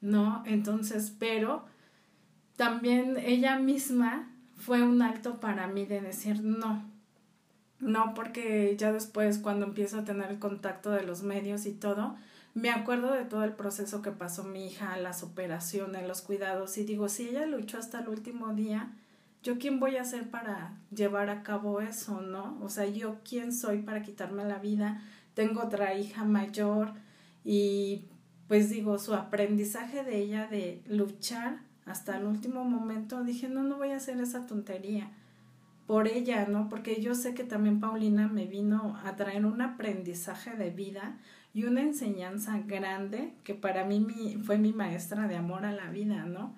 ¿No? 0.00 0.44
Entonces, 0.46 1.12
pero 1.18 1.64
también 2.56 3.16
ella 3.18 3.58
misma 3.58 4.30
fue 4.56 4.82
un 4.82 5.02
alto 5.02 5.40
para 5.40 5.66
mí 5.66 5.86
de 5.86 6.00
decir 6.00 6.42
no. 6.42 6.84
No, 7.80 8.14
porque 8.14 8.76
ya 8.76 8.92
después 8.92 9.38
cuando 9.38 9.66
empiezo 9.66 9.98
a 9.98 10.04
tener 10.04 10.30
el 10.30 10.38
contacto 10.38 10.90
de 10.90 11.04
los 11.04 11.22
medios 11.22 11.66
y 11.66 11.72
todo, 11.72 12.16
me 12.54 12.70
acuerdo 12.70 13.12
de 13.12 13.24
todo 13.24 13.44
el 13.44 13.52
proceso 13.52 14.02
que 14.02 14.10
pasó 14.10 14.42
mi 14.42 14.66
hija, 14.66 14.96
las 14.96 15.22
operaciones, 15.22 16.06
los 16.06 16.22
cuidados 16.22 16.76
y 16.78 16.84
digo, 16.84 17.08
si 17.08 17.28
ella 17.28 17.46
luchó 17.46 17.78
hasta 17.78 18.00
el 18.00 18.08
último 18.08 18.52
día, 18.54 18.92
yo 19.42 19.58
quién 19.58 19.78
voy 19.78 19.96
a 19.96 20.04
ser 20.04 20.28
para 20.28 20.74
llevar 20.90 21.30
a 21.30 21.44
cabo 21.44 21.80
eso, 21.80 22.20
¿no? 22.20 22.58
O 22.60 22.68
sea, 22.68 22.86
yo 22.86 23.18
quién 23.22 23.52
soy 23.52 23.82
para 23.82 24.02
quitarme 24.02 24.44
la 24.44 24.58
vida. 24.58 25.02
Tengo 25.38 25.62
otra 25.62 25.94
hija 25.94 26.24
mayor 26.24 26.94
y 27.44 28.06
pues 28.48 28.70
digo, 28.70 28.98
su 28.98 29.14
aprendizaje 29.14 30.02
de 30.02 30.18
ella 30.18 30.48
de 30.48 30.82
luchar 30.88 31.60
hasta 31.86 32.16
el 32.16 32.24
último 32.24 32.64
momento, 32.64 33.22
dije, 33.22 33.48
no, 33.48 33.62
no 33.62 33.76
voy 33.76 33.90
a 33.90 33.98
hacer 33.98 34.20
esa 34.20 34.46
tontería 34.46 35.12
por 35.86 36.08
ella, 36.08 36.46
¿no? 36.48 36.68
Porque 36.68 37.00
yo 37.00 37.14
sé 37.14 37.34
que 37.34 37.44
también 37.44 37.78
Paulina 37.78 38.26
me 38.26 38.46
vino 38.46 38.98
a 39.04 39.14
traer 39.14 39.46
un 39.46 39.62
aprendizaje 39.62 40.56
de 40.56 40.70
vida 40.70 41.18
y 41.54 41.66
una 41.66 41.82
enseñanza 41.82 42.58
grande 42.66 43.32
que 43.44 43.54
para 43.54 43.84
mí 43.84 44.00
mi, 44.00 44.42
fue 44.42 44.58
mi 44.58 44.72
maestra 44.72 45.28
de 45.28 45.36
amor 45.36 45.64
a 45.64 45.70
la 45.70 45.88
vida, 45.88 46.24
¿no? 46.24 46.52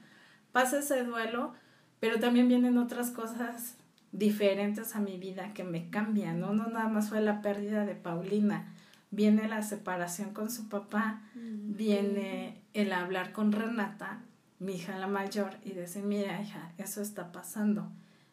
Pasa 0.52 0.78
ese 0.78 1.04
duelo, 1.04 1.52
pero 2.00 2.18
también 2.18 2.48
vienen 2.48 2.78
otras 2.78 3.10
cosas 3.10 3.76
diferentes 4.12 4.96
a 4.96 5.00
mi 5.00 5.18
vida 5.18 5.52
que 5.54 5.64
me 5.64 5.88
cambian, 5.90 6.40
¿no? 6.40 6.52
No 6.52 6.68
nada 6.68 6.88
más 6.88 7.08
fue 7.08 7.20
la 7.20 7.42
pérdida 7.42 7.84
de 7.86 7.94
Paulina, 7.94 8.72
viene 9.10 9.48
la 9.48 9.62
separación 9.62 10.32
con 10.32 10.50
su 10.50 10.68
papá, 10.68 11.22
mm, 11.34 11.76
viene 11.76 12.60
el 12.74 12.92
hablar 12.92 13.32
con 13.32 13.52
Renata, 13.52 14.22
mi 14.58 14.74
hija 14.74 14.98
la 14.98 15.06
mayor, 15.06 15.56
y 15.64 15.72
decir, 15.72 16.02
mira 16.02 16.40
hija, 16.40 16.72
eso 16.78 17.00
está 17.00 17.32
pasando. 17.32 17.90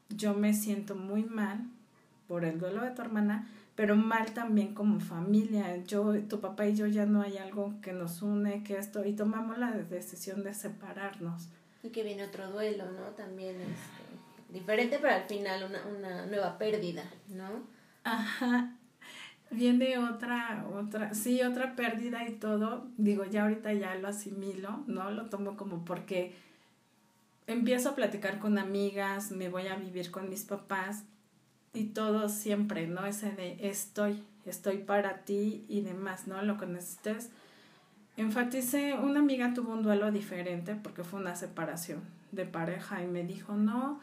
Yo 0.10 0.34
me 0.34 0.54
siento 0.54 0.96
muy 0.96 1.24
mal 1.24 1.66
por 2.28 2.44
el 2.44 2.60
duelo 2.60 2.82
de 2.82 2.92
tu 2.92 3.02
hermana, 3.02 3.48
pero 3.76 3.96
mal 3.96 4.34
también 4.34 4.74
como 4.74 5.00
familia. 5.00 5.78
Yo, 5.86 6.20
tu 6.24 6.40
papá 6.40 6.68
y 6.68 6.76
yo 6.76 6.88
ya 6.88 7.06
no 7.06 7.22
hay 7.22 7.38
algo 7.38 7.76
que 7.82 7.94
nos 7.94 8.22
une, 8.22 8.64
que 8.64 8.78
esto, 8.78 9.06
y 9.06 9.14
tomamos 9.14 9.58
la 9.58 9.72
decisión 9.72 10.44
de 10.44 10.54
separarnos. 10.54 11.50
Y 11.84 11.90
que 11.90 12.04
viene 12.04 12.24
otro 12.24 12.52
duelo, 12.52 12.86
¿no? 12.92 13.04
También 13.16 13.56
este, 13.62 13.97
diferente, 14.50 15.00
pero 15.02 15.16
al 15.16 15.24
final 15.24 15.64
una, 15.64 15.86
una 15.86 16.26
nueva 16.26 16.58
pérdida, 16.58 17.04
¿no? 17.30 17.64
Ajá. 18.04 18.74
Viene 19.50 19.98
otra, 19.98 20.66
otra, 20.74 21.14
sí, 21.14 21.42
otra 21.42 21.76
pérdida 21.76 22.28
y 22.28 22.34
todo. 22.34 22.88
Digo, 22.98 23.26
ya 23.26 23.44
ahorita 23.44 23.74
ya 23.74 23.96
lo 23.96 24.10
asimilo, 24.10 24.84
¿no? 24.88 25.10
Lo 25.12 25.30
tomo 25.30 25.56
como 25.56 25.86
porque 25.86 26.36
empiezo 27.48 27.90
a 27.90 27.96
platicar 27.96 28.40
con 28.40 28.58
amigas, 28.58 29.32
me 29.32 29.50
voy 29.50 29.68
a 29.68 29.76
vivir 29.76 30.12
con 30.12 30.30
mis 30.30 30.44
papás 30.44 31.04
y 31.74 31.86
todo 31.86 32.28
siempre, 32.28 32.88
¿no? 32.88 33.06
Ese 33.06 33.32
de 33.32 33.58
estoy, 33.62 34.24
estoy 34.46 34.80
para 34.80 35.20
ti 35.24 35.66
y 35.70 35.82
demás, 35.82 36.28
¿no? 36.28 36.42
Lo 36.42 36.58
que 36.58 36.66
necesites 36.66 37.30
Enfaticé, 38.18 38.96
una 38.96 39.20
amiga 39.20 39.54
tuvo 39.54 39.74
un 39.74 39.84
duelo 39.84 40.12
diferente 40.12 40.76
porque 40.76 41.04
fue 41.04 41.20
una 41.20 41.36
separación 41.36 42.02
de 42.32 42.46
pareja 42.46 43.04
y 43.04 43.08
me 43.08 43.24
dijo, 43.24 43.54
no, 43.54 44.02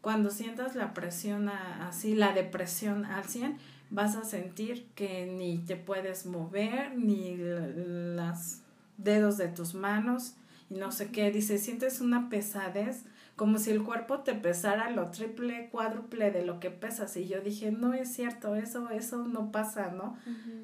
cuando 0.00 0.30
sientas 0.30 0.74
la 0.74 0.94
presión 0.94 1.48
así, 1.48 2.14
la 2.14 2.32
depresión 2.32 3.04
al 3.04 3.24
100, 3.24 3.58
vas 3.90 4.16
a 4.16 4.24
sentir 4.24 4.86
que 4.94 5.26
ni 5.26 5.58
te 5.58 5.76
puedes 5.76 6.26
mover, 6.26 6.96
ni 6.96 7.36
los 7.36 8.60
dedos 8.96 9.36
de 9.36 9.48
tus 9.48 9.74
manos 9.74 10.34
y 10.68 10.74
no 10.74 10.92
sé 10.92 11.10
qué. 11.10 11.30
Dice, 11.30 11.58
sientes 11.58 12.00
una 12.00 12.28
pesadez 12.28 13.04
como 13.36 13.58
si 13.58 13.70
el 13.70 13.82
cuerpo 13.82 14.20
te 14.20 14.34
pesara 14.34 14.90
lo 14.90 15.10
triple, 15.10 15.70
cuádruple 15.70 16.30
de 16.30 16.44
lo 16.44 16.60
que 16.60 16.70
pesas. 16.70 17.16
Y 17.16 17.26
yo 17.26 17.40
dije, 17.40 17.72
no 17.72 17.94
es 17.94 18.12
cierto, 18.12 18.54
eso, 18.54 18.90
eso 18.90 19.26
no 19.26 19.50
pasa, 19.50 19.90
¿no? 19.90 20.16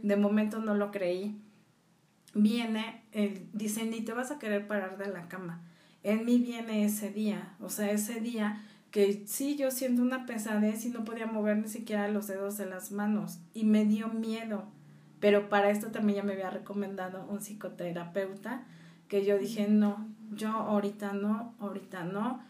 De 0.03 0.17
momento 0.17 0.59
no 0.59 0.75
lo 0.75 0.91
creí 0.91 1.41
viene, 2.37 3.03
el, 3.13 3.49
dice, 3.53 3.85
ni 3.87 4.03
te 4.03 4.13
vas 4.13 4.31
a 4.31 4.39
querer 4.39 4.67
parar 4.67 4.99
de 4.99 5.09
la 5.09 5.29
cama. 5.29 5.63
En 6.03 6.25
mí 6.25 6.39
viene 6.39 6.85
ese 6.85 7.11
día, 7.11 7.55
o 7.61 7.69
sea, 7.69 7.91
ese 7.91 8.21
día 8.21 8.63
que 8.91 9.25
sí, 9.27 9.57
yo 9.57 9.71
siento 9.71 10.03
una 10.03 10.27
pesadez 10.27 10.85
y 10.85 10.91
no 10.91 11.05
podía 11.05 11.27
mover 11.27 11.59
ni 11.59 11.69
siquiera 11.69 12.09
los 12.09 12.27
dedos 12.27 12.57
de 12.57 12.67
las 12.67 12.93
manos 12.93 13.39
y 13.55 13.65
me 13.65 13.85
dio 13.85 14.09
miedo. 14.09 14.65
Pero 15.21 15.49
para 15.49 15.71
esto 15.71 15.89
también 15.89 16.19
ya 16.19 16.23
me 16.23 16.35
había 16.35 16.51
recomendado 16.51 17.27
un 17.29 17.41
psicoterapeuta 17.41 18.65
que 19.09 19.25
yo 19.25 19.39
dije, 19.39 19.69
no, 19.69 20.09
yo 20.35 20.51
ahorita 20.51 21.13
no, 21.13 21.55
ahorita 21.61 22.05
no. 22.05 22.43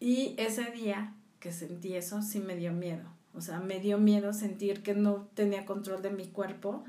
Y 0.00 0.34
ese 0.36 0.70
día 0.70 1.14
que 1.40 1.52
sentí 1.52 1.94
eso, 1.94 2.22
sí 2.22 2.40
me 2.40 2.56
dio 2.56 2.72
miedo. 2.72 3.08
O 3.34 3.40
sea, 3.40 3.60
me 3.60 3.80
dio 3.80 3.98
miedo 3.98 4.32
sentir 4.32 4.82
que 4.82 4.94
no 4.94 5.28
tenía 5.34 5.64
control 5.64 6.02
de 6.02 6.10
mi 6.10 6.26
cuerpo 6.26 6.84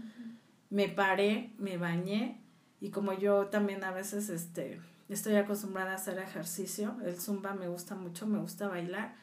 me 0.69 0.87
paré, 0.87 1.51
me 1.57 1.77
bañé, 1.77 2.39
y 2.79 2.89
como 2.89 3.13
yo 3.13 3.47
también 3.47 3.83
a 3.83 3.91
veces 3.91 4.29
este, 4.29 4.79
estoy 5.13 5.35
acostumbrada 5.35 5.91
a 5.91 5.95
hacer 5.95 6.19
ejercicio, 6.19 6.95
el 7.03 7.19
zumba 7.19 7.53
me 7.53 7.67
gusta 7.67 7.95
mucho, 7.95 8.27
me 8.27 8.39
gusta 8.39 8.67
bailar, 8.67 9.15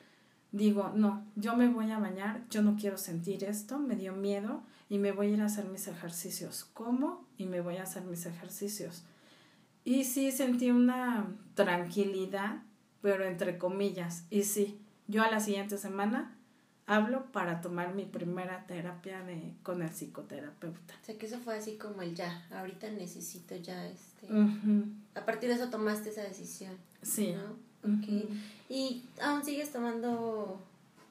digo, 0.53 0.92
no, 0.94 1.25
yo 1.37 1.57
me 1.57 1.68
voy 1.68 1.90
a 1.90 1.99
bañar, 1.99 2.42
yo 2.51 2.62
no 2.62 2.77
quiero 2.77 2.96
sentir 2.99 3.44
esto, 3.44 3.79
me 3.79 3.96
dio 3.96 4.12
miedo 4.12 4.62
y 4.88 4.99
me 4.99 5.12
voy 5.12 5.29
a 5.29 5.31
ir 5.31 5.42
a 5.42 5.46
hacer 5.46 5.66
mis 5.66 5.88
ejercicios. 5.88 6.64
¿Cómo? 6.72 7.27
Y 7.37 7.46
me 7.46 7.61
voy 7.61 7.77
a 7.77 7.83
hacer 7.83 8.05
mis 8.05 8.27
ejercicios. 8.27 9.05
Y 9.85 10.05
sí 10.05 10.33
sentí 10.33 10.70
una 10.70 11.27
tranquilidad, 11.55 12.62
pero 13.03 13.25
entre 13.25 13.59
comillas. 13.59 14.25
Y 14.31 14.42
sí, 14.42 14.81
yo 15.07 15.22
a 15.22 15.31
la 15.31 15.40
siguiente 15.40 15.79
semana 15.79 16.36
hablo 16.87 17.27
para 17.33 17.61
tomar 17.61 17.94
mi 17.94 18.05
primera 18.05 18.64
terapia 18.66 19.22
de, 19.22 19.53
con 19.62 19.83
el 19.83 19.90
psicoterapeuta. 19.90 20.94
O 21.03 21.05
sea, 21.05 21.18
que 21.18 21.27
eso 21.27 21.38
fue 21.38 21.57
así 21.57 21.77
como 21.77 22.03
el 22.03 22.14
ya, 22.14 22.46
ahorita 22.53 22.90
necesito 22.90 23.57
ya 23.57 23.87
este... 23.87 24.29
A 25.14 25.25
partir 25.25 25.49
de 25.49 25.57
eso 25.57 25.68
tomaste 25.68 26.11
esa 26.11 26.22
decisión. 26.22 26.77
Sí. 27.03 27.33
¿no? 27.33 27.66
¿Y 28.68 29.05
aún 29.20 29.44
sigues 29.44 29.72
tomando 29.72 30.61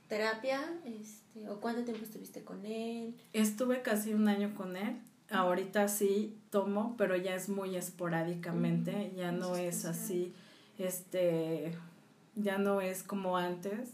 terapia? 0.07 0.61
Este, 0.85 1.49
¿O 1.49 1.59
cuánto 1.59 1.83
tiempo 1.83 2.03
estuviste 2.03 2.41
con 2.43 2.65
él? 2.65 3.13
Estuve 3.33 3.81
casi 3.81 4.13
un 4.13 4.27
año 4.29 4.55
con 4.55 4.77
él. 4.77 4.97
Ahorita 5.29 5.87
sí 5.87 6.37
tomo, 6.51 6.95
pero 6.97 7.15
ya 7.15 7.35
es 7.35 7.49
muy 7.49 7.75
esporádicamente, 7.75 9.11
ya 9.17 9.31
no 9.31 9.55
es 9.55 9.85
así, 9.85 10.31
este, 10.77 11.75
ya 12.35 12.59
no 12.59 12.79
es 12.79 13.01
como 13.01 13.35
antes 13.35 13.89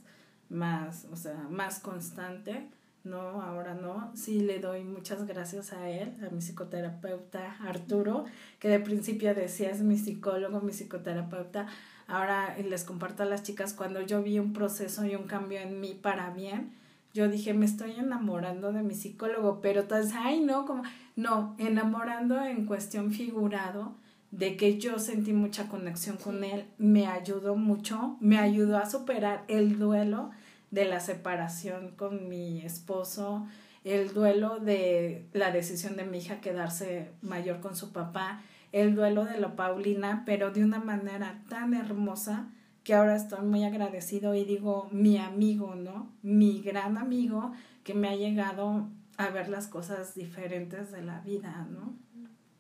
más, 0.52 1.08
o 1.12 1.16
sea, 1.16 1.48
más 1.50 1.80
constante, 1.80 2.68
no, 3.04 3.42
ahora 3.42 3.74
no. 3.74 4.12
Sí 4.16 4.42
le 4.42 4.60
doy 4.60 4.84
muchas 4.84 5.26
gracias 5.26 5.74
a 5.74 5.90
él, 5.90 6.14
a 6.26 6.30
mi 6.30 6.42
psicoterapeuta 6.42 7.58
Arturo, 7.62 8.26
que 8.60 8.68
de 8.68 8.80
principio 8.80 9.34
decía 9.34 9.72
es 9.72 9.82
mi 9.82 9.98
psicólogo, 9.98 10.62
mi 10.62 10.72
psicoterapeuta. 10.72 11.68
Ahora 12.08 12.56
les 12.58 12.84
comparto 12.84 13.24
a 13.24 13.26
las 13.26 13.44
chicas 13.44 13.74
cuando 13.74 14.02
yo 14.02 14.22
vi 14.22 14.38
un 14.38 14.54
proceso 14.54 15.06
y 15.06 15.16
un 15.16 15.24
cambio 15.24 15.60
en 15.60 15.80
mí 15.80 15.98
para 16.00 16.30
bien, 16.32 16.74
yo 17.14 17.28
dije, 17.28 17.54
me 17.54 17.66
estoy 17.66 17.92
enamorando 17.92 18.72
de 18.72 18.84
mi 18.84 18.96
psicólogo, 18.96 19.60
pero 19.62 19.82
entonces, 19.82 20.14
ay, 20.16 20.40
no, 20.40 20.66
como, 20.66 20.84
no, 21.16 21.56
enamorando 21.58 22.42
en 22.42 22.66
cuestión 22.66 23.12
figurado, 23.12 23.96
de 24.32 24.56
que 24.56 24.78
yo 24.78 24.98
sentí 24.98 25.34
mucha 25.34 25.68
conexión 25.68 26.16
con 26.16 26.46
él, 26.46 26.66
me 26.78 27.08
ayudó 27.08 27.56
mucho, 27.56 28.16
me 28.22 28.38
ayudó 28.38 28.78
a 28.78 28.90
superar 28.90 29.44
el 29.50 29.78
duelo 29.78 30.32
de 30.72 30.86
la 30.86 31.00
separación 31.00 31.92
con 31.96 32.28
mi 32.28 32.62
esposo, 32.62 33.46
el 33.84 34.14
duelo 34.14 34.60
de 34.60 35.28
la 35.34 35.52
decisión 35.52 35.96
de 35.96 36.06
mi 36.06 36.20
hija 36.20 36.42
quedarse 36.42 37.12
mayor 37.22 37.60
con 37.60 37.76
su 37.76 37.92
papá, 37.92 38.42
el 38.72 38.96
duelo 38.96 39.26
de 39.26 39.40
la 39.40 39.56
Paulina, 39.56 40.24
pero 40.26 40.52
de 40.52 40.64
una 40.64 40.80
manera 40.80 41.44
tan 41.50 41.74
hermosa 41.74 42.48
que 42.84 42.94
ahora 42.94 43.16
estoy 43.16 43.42
muy 43.46 43.64
agradecido 43.64 44.34
y 44.34 44.46
digo 44.46 44.88
mi 44.92 45.18
amigo, 45.18 45.76
¿no? 45.76 46.12
Mi 46.24 46.62
gran 46.62 46.98
amigo 46.98 47.52
que 47.84 47.94
me 47.94 48.08
ha 48.08 48.16
llegado 48.16 48.88
a 49.18 49.30
ver 49.30 49.50
las 49.50 49.68
cosas 49.68 50.16
diferentes 50.16 50.92
de 50.92 51.04
la 51.04 51.20
vida, 51.20 51.68
¿no? 51.70 51.94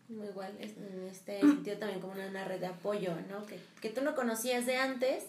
Igual, 0.10 0.54
en 0.60 1.08
este 1.10 1.40
sentido 1.42 1.78
también 1.78 2.02
como 2.02 2.14
una, 2.14 2.44
red 2.44 2.60
de 2.60 2.68
apoyo, 2.68 3.14
¿no? 3.30 3.46
Que, 3.46 3.58
que 3.80 3.90
tú 3.90 4.02
no 4.02 4.16
conocías 4.16 4.66
de 4.66 4.76
antes 4.76 5.24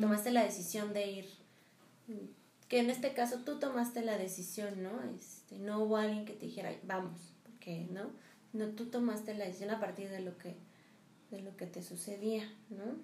tomaste 0.00 0.30
la 0.30 0.44
decisión 0.44 0.92
de 0.92 1.10
ir 1.10 1.37
que 2.68 2.80
en 2.80 2.90
este 2.90 3.14
caso 3.14 3.38
tú 3.44 3.58
tomaste 3.58 4.02
la 4.02 4.18
decisión, 4.18 4.82
¿no? 4.82 5.02
Este, 5.16 5.58
no 5.58 5.80
hubo 5.80 5.96
alguien 5.96 6.24
que 6.24 6.34
te 6.34 6.46
dijera, 6.46 6.70
vamos, 6.84 7.32
porque, 7.44 7.88
¿no? 7.90 8.10
No, 8.52 8.68
tú 8.68 8.86
tomaste 8.86 9.34
la 9.34 9.44
decisión 9.44 9.70
a 9.70 9.80
partir 9.80 10.10
de 10.10 10.20
lo 10.20 10.36
que, 10.38 10.56
de 11.30 11.40
lo 11.40 11.56
que 11.56 11.66
te 11.66 11.82
sucedía, 11.82 12.50
¿no? 12.70 12.96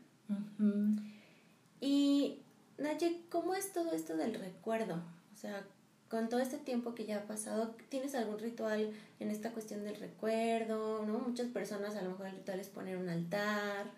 Y, 1.80 2.40
Naye, 2.78 3.22
¿cómo 3.30 3.54
es 3.54 3.72
todo 3.72 3.92
esto 3.92 4.16
del 4.16 4.34
recuerdo? 4.34 5.02
O 5.32 5.36
sea, 5.36 5.64
con 6.08 6.28
todo 6.28 6.40
este 6.40 6.58
tiempo 6.58 6.94
que 6.94 7.06
ya 7.06 7.18
ha 7.18 7.26
pasado, 7.26 7.74
¿tienes 7.88 8.14
algún 8.14 8.38
ritual 8.38 8.92
en 9.20 9.30
esta 9.30 9.52
cuestión 9.52 9.84
del 9.84 9.96
recuerdo? 9.96 11.04
¿no? 11.04 11.18
Muchas 11.20 11.48
personas 11.48 11.96
a 11.96 12.02
lo 12.02 12.10
mejor 12.10 12.26
el 12.26 12.36
ritual 12.36 12.60
es 12.60 12.68
poner 12.68 12.96
un 12.96 13.08
altar 13.08 13.90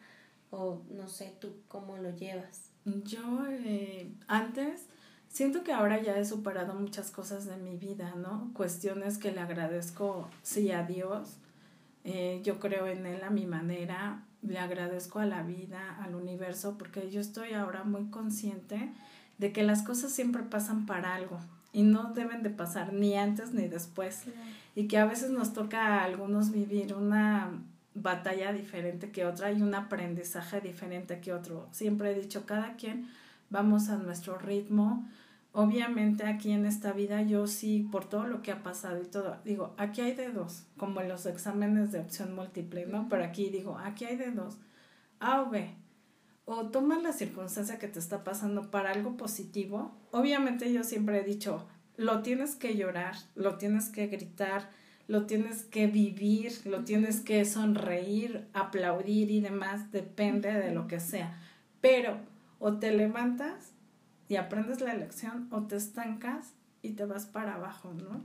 o 0.50 0.82
no 0.90 1.08
sé, 1.08 1.34
¿tú 1.40 1.62
cómo 1.68 1.96
lo 1.96 2.14
llevas? 2.16 2.70
Yo 2.84 3.46
eh, 3.48 4.12
antes 4.28 4.86
siento 5.36 5.62
que 5.62 5.72
ahora 5.74 6.00
ya 6.00 6.16
he 6.16 6.24
superado 6.24 6.72
muchas 6.72 7.10
cosas 7.10 7.44
de 7.44 7.58
mi 7.58 7.76
vida, 7.76 8.14
¿no? 8.16 8.50
Cuestiones 8.54 9.18
que 9.18 9.32
le 9.32 9.40
agradezco, 9.40 10.30
sí, 10.42 10.70
a 10.72 10.82
Dios. 10.82 11.36
Eh, 12.04 12.40
yo 12.42 12.58
creo 12.58 12.86
en 12.86 13.04
Él 13.04 13.22
a 13.22 13.28
mi 13.28 13.44
manera, 13.44 14.22
le 14.40 14.58
agradezco 14.58 15.18
a 15.18 15.26
la 15.26 15.42
vida, 15.42 15.98
al 16.02 16.14
universo, 16.14 16.78
porque 16.78 17.10
yo 17.10 17.20
estoy 17.20 17.52
ahora 17.52 17.84
muy 17.84 18.06
consciente 18.06 18.90
de 19.36 19.52
que 19.52 19.62
las 19.62 19.82
cosas 19.82 20.10
siempre 20.10 20.42
pasan 20.42 20.86
para 20.86 21.14
algo 21.14 21.38
y 21.70 21.82
no 21.82 22.14
deben 22.14 22.42
de 22.42 22.48
pasar 22.48 22.94
ni 22.94 23.14
antes 23.18 23.52
ni 23.52 23.68
después. 23.68 24.22
Y 24.74 24.88
que 24.88 24.96
a 24.96 25.04
veces 25.04 25.28
nos 25.28 25.52
toca 25.52 25.98
a 25.98 26.04
algunos 26.04 26.50
vivir 26.50 26.94
una 26.94 27.50
batalla 27.94 28.54
diferente 28.54 29.10
que 29.10 29.26
otra 29.26 29.52
y 29.52 29.60
un 29.60 29.74
aprendizaje 29.74 30.62
diferente 30.62 31.20
que 31.20 31.34
otro. 31.34 31.68
Siempre 31.72 32.12
he 32.12 32.18
dicho, 32.18 32.46
cada 32.46 32.76
quien 32.76 33.10
vamos 33.50 33.90
a 33.90 33.98
nuestro 33.98 34.38
ritmo, 34.38 35.06
Obviamente 35.58 36.24
aquí 36.24 36.52
en 36.52 36.66
esta 36.66 36.92
vida 36.92 37.22
yo 37.22 37.46
sí, 37.46 37.88
por 37.90 38.04
todo 38.04 38.26
lo 38.26 38.42
que 38.42 38.52
ha 38.52 38.62
pasado 38.62 39.00
y 39.00 39.06
todo, 39.06 39.38
digo, 39.42 39.74
aquí 39.78 40.02
hay 40.02 40.14
de 40.14 40.28
dos, 40.28 40.66
como 40.76 41.00
en 41.00 41.08
los 41.08 41.24
exámenes 41.24 41.92
de 41.92 42.00
opción 42.00 42.34
múltiple, 42.34 42.84
¿no? 42.84 43.08
Pero 43.08 43.24
aquí 43.24 43.48
digo, 43.48 43.78
aquí 43.78 44.04
hay 44.04 44.16
de 44.16 44.32
dos, 44.32 44.58
A 45.18 45.40
o 45.40 45.48
B. 45.48 45.70
O 46.44 46.66
tomas 46.66 47.02
la 47.02 47.14
circunstancia 47.14 47.78
que 47.78 47.88
te 47.88 47.98
está 47.98 48.22
pasando 48.22 48.70
para 48.70 48.90
algo 48.90 49.16
positivo. 49.16 49.96
Obviamente 50.10 50.70
yo 50.74 50.84
siempre 50.84 51.20
he 51.20 51.24
dicho, 51.24 51.66
lo 51.96 52.20
tienes 52.20 52.54
que 52.54 52.76
llorar, 52.76 53.14
lo 53.34 53.56
tienes 53.56 53.88
que 53.88 54.08
gritar, 54.08 54.68
lo 55.08 55.24
tienes 55.24 55.62
que 55.62 55.86
vivir, 55.86 56.52
lo 56.66 56.84
tienes 56.84 57.20
que 57.20 57.46
sonreír, 57.46 58.46
aplaudir 58.52 59.30
y 59.30 59.40
demás, 59.40 59.90
depende 59.90 60.52
de 60.52 60.72
lo 60.72 60.86
que 60.86 61.00
sea. 61.00 61.40
Pero 61.80 62.18
o 62.58 62.74
te 62.74 62.92
levantas 62.92 63.72
y 64.28 64.36
aprendes 64.36 64.80
la 64.80 64.94
lección 64.94 65.48
o 65.50 65.62
te 65.62 65.76
estancas 65.76 66.52
y 66.82 66.90
te 66.90 67.04
vas 67.04 67.26
para 67.26 67.54
abajo, 67.54 67.92
¿no? 67.94 68.22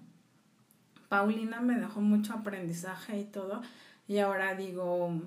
Paulina 1.10 1.62
me 1.62 1.76
dejó 1.76 2.02
mucho 2.02 2.34
aprendizaje 2.34 3.20
y 3.20 3.26
todo 3.26 3.62
y 4.08 4.20
ahora 4.20 4.56
digo, 4.56 5.22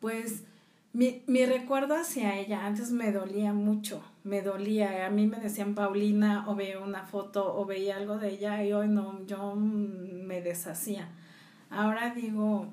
pues 0.00 0.44
mi, 0.92 1.22
mi 1.26 1.46
recuerdo 1.46 1.96
hacia 1.96 2.38
ella 2.38 2.66
antes 2.66 2.90
me 2.90 3.10
dolía 3.10 3.52
mucho, 3.52 4.02
me 4.22 4.42
dolía, 4.42 5.06
a 5.06 5.10
mí 5.10 5.26
me 5.26 5.38
decían 5.38 5.74
Paulina 5.74 6.44
o 6.48 6.54
veía 6.54 6.78
una 6.78 7.04
foto 7.04 7.56
o 7.58 7.64
veía 7.64 7.96
algo 7.96 8.18
de 8.18 8.30
ella 8.30 8.62
y 8.62 8.72
hoy 8.72 8.88
no, 8.88 9.24
yo 9.26 9.54
me 9.56 10.40
deshacía. 10.40 11.08
Ahora 11.70 12.14
digo, 12.14 12.68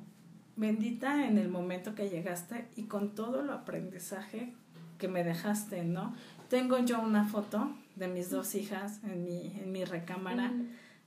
bendita 0.55 1.25
en 1.27 1.37
el 1.37 1.49
momento 1.49 1.95
que 1.95 2.09
llegaste 2.09 2.67
y 2.75 2.83
con 2.83 3.15
todo 3.15 3.41
lo 3.41 3.53
aprendizaje 3.53 4.53
que 4.97 5.07
me 5.07 5.23
dejaste, 5.23 5.83
¿no? 5.83 6.13
Tengo 6.51 6.79
yo 6.79 6.99
una 6.99 7.23
foto 7.23 7.71
de 7.95 8.09
mis 8.09 8.29
dos 8.29 8.55
hijas 8.55 8.99
en 9.05 9.23
mi, 9.23 9.57
en 9.57 9.71
mi 9.71 9.85
recámara 9.85 10.51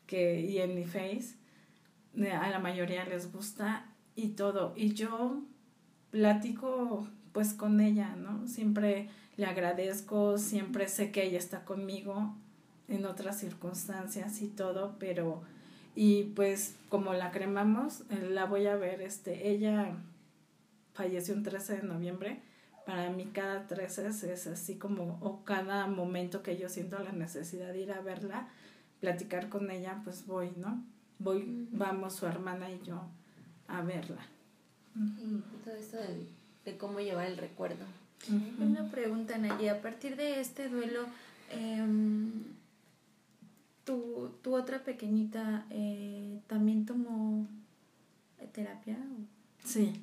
que, 0.07 0.41
y 0.41 0.57
en 0.57 0.75
mi 0.75 0.87
face. 0.87 1.35
A 2.33 2.49
la 2.49 2.59
mayoría 2.61 3.05
les 3.05 3.31
gusta 3.31 3.85
y 4.17 4.29
todo. 4.29 4.73
Y 4.75 4.95
yo 4.95 5.43
platico 6.11 7.07
pues 7.33 7.53
con 7.53 7.83
ella, 7.83 8.17
¿no? 8.17 8.49
Siempre 8.49 9.11
le 9.37 9.45
agradezco, 9.45 10.39
siempre 10.39 10.89
sé 10.89 11.11
que 11.11 11.25
ella 11.25 11.41
está 11.41 11.67
conmigo 11.67 12.35
en 12.89 13.05
otras 13.05 13.39
circunstancias 13.39 14.41
y 14.41 14.47
todo, 14.47 14.97
pero 14.99 15.43
y 15.95 16.23
pues 16.35 16.75
como 16.89 17.13
la 17.13 17.33
cremamos, 17.33 18.01
eh, 18.09 18.31
la 18.31 18.47
voy 18.47 18.67
a 18.67 18.77
ver, 18.77 19.03
este, 19.03 19.51
ella 19.51 19.95
falleció 20.95 21.35
un 21.35 21.43
13 21.43 21.83
de 21.83 21.83
noviembre 21.83 22.41
para 22.85 23.11
mí 23.11 23.27
cada 23.33 23.67
tres 23.67 23.99
es 23.99 24.47
así 24.47 24.77
como, 24.77 25.19
o 25.21 25.45
cada 25.45 25.87
momento 25.87 26.43
que 26.43 26.57
yo 26.57 26.69
siento 26.69 26.99
la 26.99 27.13
necesidad 27.13 27.73
de 27.73 27.81
ir 27.81 27.93
a 27.93 28.01
verla, 28.01 28.49
platicar 29.01 29.49
con 29.49 29.71
ella, 29.71 30.01
pues 30.05 30.27
voy, 30.27 30.53
¿no? 30.57 30.85
Voy, 31.19 31.69
vamos 31.73 32.17
su 32.17 32.27
hermana 32.27 32.71
y 32.71 32.81
yo 32.85 33.03
a 33.69 33.83
verla. 33.83 34.21
Y 34.97 35.43
todo 35.65 35.75
esto 35.75 35.97
de, 36.65 36.77
cómo 36.77 37.01
llevar 37.01 37.27
el 37.27 37.39
recuerdo. 37.39 37.85
Una 38.59 38.91
pregunta, 38.91 39.37
Nayi, 39.39 39.69
a 39.69 39.83
partir 39.83 40.17
de 40.17 40.41
este 40.41 40.69
duelo, 40.69 41.05
¿tu, 43.85 44.31
¿tu, 44.43 44.55
otra 44.55 44.83
pequeñita 44.83 45.67
eh, 45.71 46.41
también 46.47 46.87
tomó 46.87 47.47
terapia? 48.53 48.97
Sí. 49.65 50.01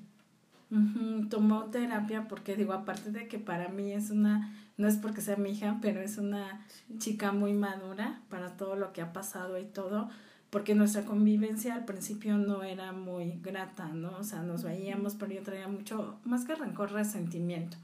Tomó 1.30 1.66
terapia 1.66 2.28
porque 2.30 2.56
digo, 2.56 2.74
aparte 2.74 3.12
de 3.12 3.28
que 3.28 3.40
para 3.40 3.68
mí 3.70 3.92
es 3.92 4.10
una, 4.10 4.54
no 4.78 4.88
es 4.88 4.96
porque 4.96 5.20
sea 5.22 5.36
mi 5.36 5.52
hija, 5.52 5.80
pero 5.82 6.00
es 6.02 6.18
una 6.18 6.66
chica 6.98 7.32
muy 7.34 7.54
madura 7.54 8.22
para 8.30 8.56
todo 8.56 8.76
lo 8.76 8.94
que 8.94 9.02
ha 9.02 9.12
pasado 9.12 9.60
y 9.60 9.66
todo. 9.66 10.10
porque 10.52 10.76
nuestra 10.76 11.04
convivencia 11.06 11.74
al 11.74 11.86
principio 11.86 12.38
no 12.38 12.62
era 12.62 12.92
muy 12.92 13.40
grata, 13.42 13.88
¿no? 13.88 14.18
O 14.18 14.24
sea, 14.24 14.44
nos 14.44 14.64
veíamos, 14.64 15.16
pero 15.16 15.32
yo 15.32 15.42
traía 15.44 15.68
mucho, 15.70 16.20
más 16.26 16.46
que 16.46 16.54
rencor, 16.56 16.92
resentimiento 16.92 17.78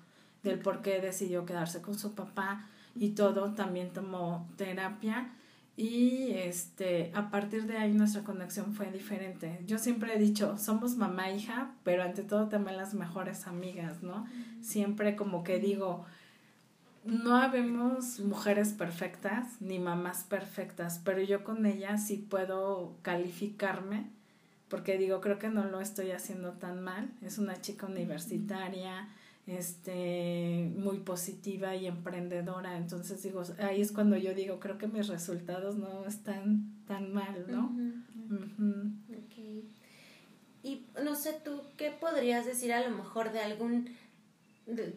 del 0.43 0.59
por 0.59 0.81
qué 0.81 0.99
decidió 0.99 1.45
quedarse 1.45 1.81
con 1.81 1.97
su 1.97 2.13
papá 2.13 2.67
y 2.93 3.11
todo, 3.11 3.53
también 3.53 3.91
tomó 3.93 4.47
terapia 4.57 5.31
y 5.77 6.31
este, 6.31 7.11
a 7.13 7.29
partir 7.29 7.67
de 7.67 7.77
ahí 7.77 7.93
nuestra 7.93 8.23
conexión 8.23 8.73
fue 8.73 8.91
diferente. 8.91 9.61
Yo 9.67 9.77
siempre 9.77 10.15
he 10.15 10.19
dicho, 10.19 10.57
somos 10.57 10.97
mamá 10.97 11.29
e 11.29 11.37
hija, 11.37 11.71
pero 11.83 12.01
ante 12.01 12.23
todo 12.23 12.49
también 12.49 12.77
las 12.77 12.95
mejores 12.95 13.45
amigas, 13.45 14.01
¿no? 14.01 14.25
Siempre 14.59 15.15
como 15.15 15.43
que 15.43 15.59
digo, 15.59 16.03
no 17.05 17.37
habemos 17.37 18.19
mujeres 18.19 18.73
perfectas 18.73 19.61
ni 19.61 19.77
mamás 19.77 20.23
perfectas, 20.23 20.99
pero 21.05 21.21
yo 21.21 21.43
con 21.43 21.65
ella 21.67 21.99
sí 21.99 22.17
puedo 22.17 22.95
calificarme 23.03 24.07
porque 24.69 24.97
digo, 24.97 25.21
creo 25.21 25.39
que 25.39 25.49
no 25.49 25.63
lo 25.65 25.79
estoy 25.79 26.11
haciendo 26.11 26.53
tan 26.53 26.83
mal. 26.83 27.09
Es 27.21 27.37
una 27.37 27.61
chica 27.61 27.85
universitaria, 27.85 29.07
este, 29.47 30.69
muy 30.75 30.99
positiva 30.99 31.75
y 31.75 31.87
emprendedora. 31.87 32.77
Entonces 32.77 33.23
digo, 33.23 33.43
ahí 33.59 33.81
es 33.81 33.91
cuando 33.91 34.17
yo 34.17 34.33
digo, 34.33 34.59
creo 34.59 34.77
que 34.77 34.87
mis 34.87 35.07
resultados 35.07 35.77
no 35.77 36.05
están 36.05 36.83
tan 36.85 37.13
mal, 37.13 37.45
¿no? 37.49 37.73
Y 40.63 40.85
no 41.01 41.15
sé 41.15 41.39
tú, 41.43 41.61
¿qué 41.77 41.91
podrías 41.91 42.45
decir 42.45 42.73
a 42.73 42.87
lo 42.87 42.95
mejor 42.95 43.31
de 43.31 43.39
algún 43.39 43.95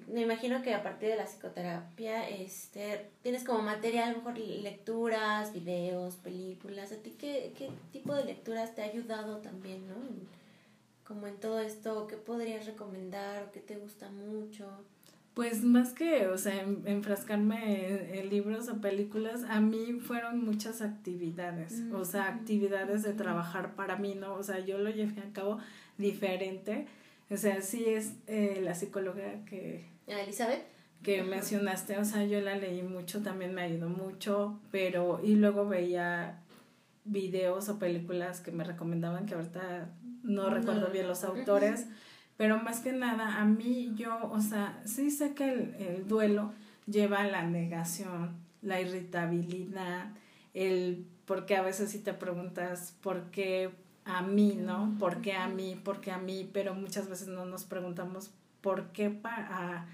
me 0.09 0.23
imagino 0.23 0.63
que 0.63 0.75
a 0.75 0.83
partir 0.83 1.11
de 1.11 1.17
la 1.17 1.27
psicoterapia 1.27 2.29
este 2.29 3.09
tienes 3.23 3.45
como 3.45 3.63
material 3.63 4.09
a 4.09 4.13
lo 4.13 4.19
mejor 4.19 4.37
lecturas 4.37 5.53
videos 5.53 6.17
películas 6.17 6.91
a 6.91 6.97
ti 6.97 7.11
qué, 7.11 7.53
qué 7.57 7.71
tipo 7.93 8.13
de 8.17 8.25
lecturas 8.25 8.75
te 8.75 8.83
ha 8.83 8.87
ayudado 8.87 9.39
también 9.39 9.87
no 9.87 9.95
como 11.11 11.27
en 11.27 11.41
todo 11.41 11.59
esto, 11.59 12.07
¿qué 12.07 12.17
podrías 12.17 12.67
recomendar 12.67 13.43
o 13.43 13.51
qué 13.51 13.59
te 13.59 13.75
gusta 13.75 14.13
mucho? 14.13 14.69
Pues 15.35 15.65
más 15.65 15.93
que, 15.93 16.29
o 16.29 16.39
sea, 16.39 16.63
enfrascarme 16.85 18.17
en, 18.17 18.31
libros 18.31 18.69
o 18.69 18.81
películas, 18.81 19.43
a 19.49 19.61
mí 19.61 19.99
fueron 19.99 20.45
muchas 20.45 20.81
actividades, 20.83 21.83
o 21.93 22.05
sea, 22.05 22.29
actividades 22.29 23.03
de 23.03 23.13
trabajar 23.13 23.75
para 23.75 23.97
mí, 23.97 24.15
¿no? 24.15 24.35
O 24.35 24.45
sea, 24.45 24.61
yo 24.61 24.79
lo 24.79 24.89
llevé 24.89 25.21
a 25.23 25.33
cabo 25.33 25.59
diferente, 25.99 26.87
o 27.29 27.37
sea, 27.37 27.61
sí 27.61 27.87
es 27.87 28.13
eh, 28.29 28.61
la 28.63 28.77
psicóloga 28.77 29.45
que... 29.47 29.87
Elizabeth? 30.07 30.63
Que 31.03 31.25
mencionaste, 31.25 31.99
o 31.99 32.05
sea, 32.05 32.25
yo 32.25 32.41
la 32.41 32.55
leí 32.55 32.83
mucho, 32.83 33.21
también 33.21 33.53
me 33.53 33.63
ayudó 33.63 33.89
mucho, 33.89 34.61
pero, 34.71 35.21
y 35.25 35.35
luego 35.35 35.67
veía 35.67 36.41
videos 37.05 37.69
o 37.69 37.81
películas 37.81 38.41
que 38.41 38.53
me 38.53 38.63
recomendaban 38.63 39.27
que 39.27 39.35
ahorita 39.35 39.91
no 40.23 40.51
recuerdo 40.51 40.91
bien 40.91 41.09
los 41.09 41.25
autores, 41.25 41.87
pero 42.37 42.59
más 42.59 42.81
que 42.81 42.93
nada 42.93 43.41
a 43.41 43.45
mí 43.45 43.93
yo, 43.97 44.19
o 44.31 44.41
sea, 44.41 44.81
sí 44.85 45.11
sé 45.11 45.35
que 45.35 45.53
el, 45.53 45.75
el 45.79 46.09
duelo 46.09 46.53
lleva 46.87 47.19
a 47.19 47.27
la 47.27 47.43
negación, 47.43 48.37
la 48.63 48.81
irritabilidad, 48.81 50.13
el 50.55 51.07
porque 51.31 51.57
a 51.57 51.63
veces 51.63 51.93
si 51.93 52.01
te 52.01 52.13
preguntas 52.13 52.93
por 53.03 53.31
qué 53.31 53.71
a 54.05 54.21
mí, 54.21 54.59
¿no? 54.61 54.97
¿Por 54.99 55.21
qué 55.21 55.35
a 55.35 55.47
mí? 55.47 55.77
¿Por 55.77 56.01
qué 56.01 56.11
a 56.11 56.19
mí? 56.19 56.51
Pero 56.53 56.75
muchas 56.75 57.09
veces 57.09 57.29
no 57.29 57.45
nos 57.45 57.63
preguntamos 57.63 58.33
por 58.61 58.89
qué 58.89 59.11
para, 59.11 59.87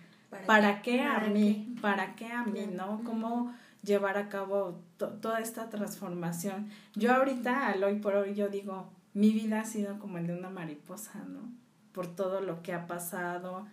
para, 0.47 0.81
qué, 0.81 1.03
a 1.03 1.21
mí, 1.21 1.77
para 1.83 2.15
qué 2.17 2.29
a 2.33 2.45
mí, 2.45 2.67
¿no? 2.73 3.03
¿Cómo 3.05 3.55
llevar 3.83 4.17
a 4.17 4.31
cabo 4.31 4.81
toda 4.97 5.41
esta 5.41 5.69
transformación? 5.69 6.71
Yo 6.95 7.15
ahorita, 7.15 7.67
al 7.67 7.85
hoy 7.85 7.97
por 7.97 8.15
hoy, 8.15 8.35
yo 8.35 8.49
digo, 8.49 8.91
mi 9.17 9.33
vida 9.33 9.63
ha 9.63 9.65
sido 9.65 9.99
como 9.99 10.19
el 10.19 10.27
de 10.27 10.35
una 10.35 10.51
mariposa, 10.51 11.25
¿no? 11.27 11.51
Por 11.93 12.07
todo 12.07 12.43
lo 12.43 12.63
que 12.63 12.75
ha 12.75 12.87
pasado 12.87 13.67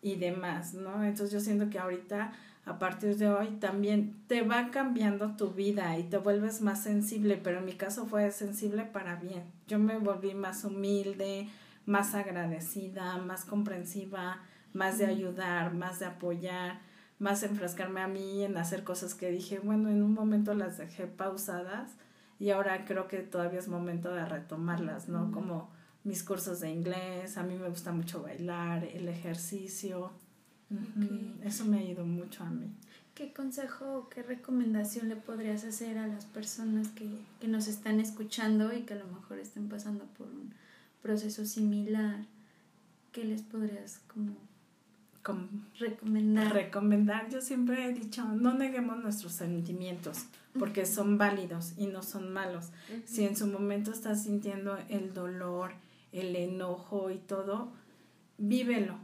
y 0.00 0.16
demás, 0.16 0.72
¿no? 0.72 1.04
Entonces 1.04 1.32
yo 1.32 1.40
siento 1.40 1.68
que 1.68 1.78
ahorita, 1.78 2.32
a 2.64 2.78
partir 2.78 3.18
de 3.18 3.28
hoy, 3.28 3.48
también 3.60 4.16
te 4.26 4.40
va 4.40 4.70
cambiando 4.70 5.36
tu 5.36 5.50
vida 5.50 5.98
y 5.98 6.04
te 6.04 6.16
vuelves 6.16 6.62
más 6.62 6.82
sensible, 6.82 7.36
pero 7.36 7.58
en 7.58 7.66
mi 7.66 7.74
caso 7.74 8.06
fue 8.06 8.30
sensible 8.30 8.84
para 8.84 9.16
bien. 9.16 9.44
Yo 9.68 9.78
me 9.78 9.98
volví 9.98 10.32
más 10.32 10.64
humilde, 10.64 11.46
más 11.84 12.14
agradecida, 12.14 13.18
más 13.18 13.44
comprensiva, 13.44 14.40
más 14.72 14.96
de 14.96 15.04
ayudar, 15.04 15.74
más 15.74 15.98
de 15.98 16.06
apoyar, 16.06 16.80
más 17.18 17.42
enfrascarme 17.42 18.00
a 18.00 18.08
mí 18.08 18.44
en 18.44 18.56
hacer 18.56 18.82
cosas 18.82 19.14
que 19.14 19.30
dije, 19.30 19.58
bueno, 19.58 19.90
en 19.90 20.02
un 20.02 20.14
momento 20.14 20.54
las 20.54 20.78
dejé 20.78 21.06
pausadas 21.06 21.92
y 22.38 22.50
ahora 22.50 22.84
creo 22.84 23.08
que 23.08 23.18
todavía 23.18 23.58
es 23.58 23.68
momento 23.68 24.12
de 24.12 24.24
retomarlas, 24.24 25.08
¿no? 25.08 25.32
Como 25.32 25.70
mis 26.04 26.22
cursos 26.22 26.60
de 26.60 26.70
inglés, 26.70 27.36
a 27.36 27.42
mí 27.42 27.56
me 27.56 27.68
gusta 27.68 27.92
mucho 27.92 28.22
bailar, 28.22 28.84
el 28.84 29.08
ejercicio, 29.08 30.12
eso 31.44 31.64
me 31.64 31.78
ha 31.78 31.82
ido 31.82 32.04
mucho 32.04 32.44
a 32.44 32.50
mí. 32.50 32.70
¿Qué 33.14 33.32
consejo 33.32 33.98
o 33.98 34.08
qué 34.08 34.22
recomendación 34.22 35.08
le 35.08 35.16
podrías 35.16 35.64
hacer 35.64 35.96
a 35.96 36.06
las 36.06 36.26
personas 36.26 36.88
que, 36.88 37.08
que 37.40 37.48
nos 37.48 37.66
están 37.66 37.98
escuchando 37.98 38.72
y 38.74 38.82
que 38.82 38.94
a 38.94 38.98
lo 38.98 39.06
mejor 39.06 39.38
estén 39.38 39.68
pasando 39.68 40.04
por 40.18 40.26
un 40.26 40.52
proceso 41.00 41.46
similar? 41.46 42.26
¿Qué 43.12 43.24
les 43.24 43.40
podrías 43.40 44.00
como 44.12 44.36
recomendar. 45.78 46.52
Recomendar, 46.52 47.28
yo 47.28 47.40
siempre 47.40 47.86
he 47.86 47.92
dicho, 47.92 48.24
no 48.24 48.54
neguemos 48.54 49.02
nuestros 49.02 49.32
sentimientos, 49.32 50.26
porque 50.58 50.86
son 50.86 51.18
válidos 51.18 51.74
y 51.76 51.86
no 51.86 52.02
son 52.02 52.32
malos. 52.32 52.70
Si 53.04 53.24
en 53.24 53.36
su 53.36 53.46
momento 53.46 53.92
estás 53.92 54.22
sintiendo 54.24 54.78
el 54.88 55.14
dolor, 55.14 55.72
el 56.12 56.34
enojo 56.36 57.10
y 57.10 57.18
todo, 57.18 57.72
vívelo, 58.38 58.96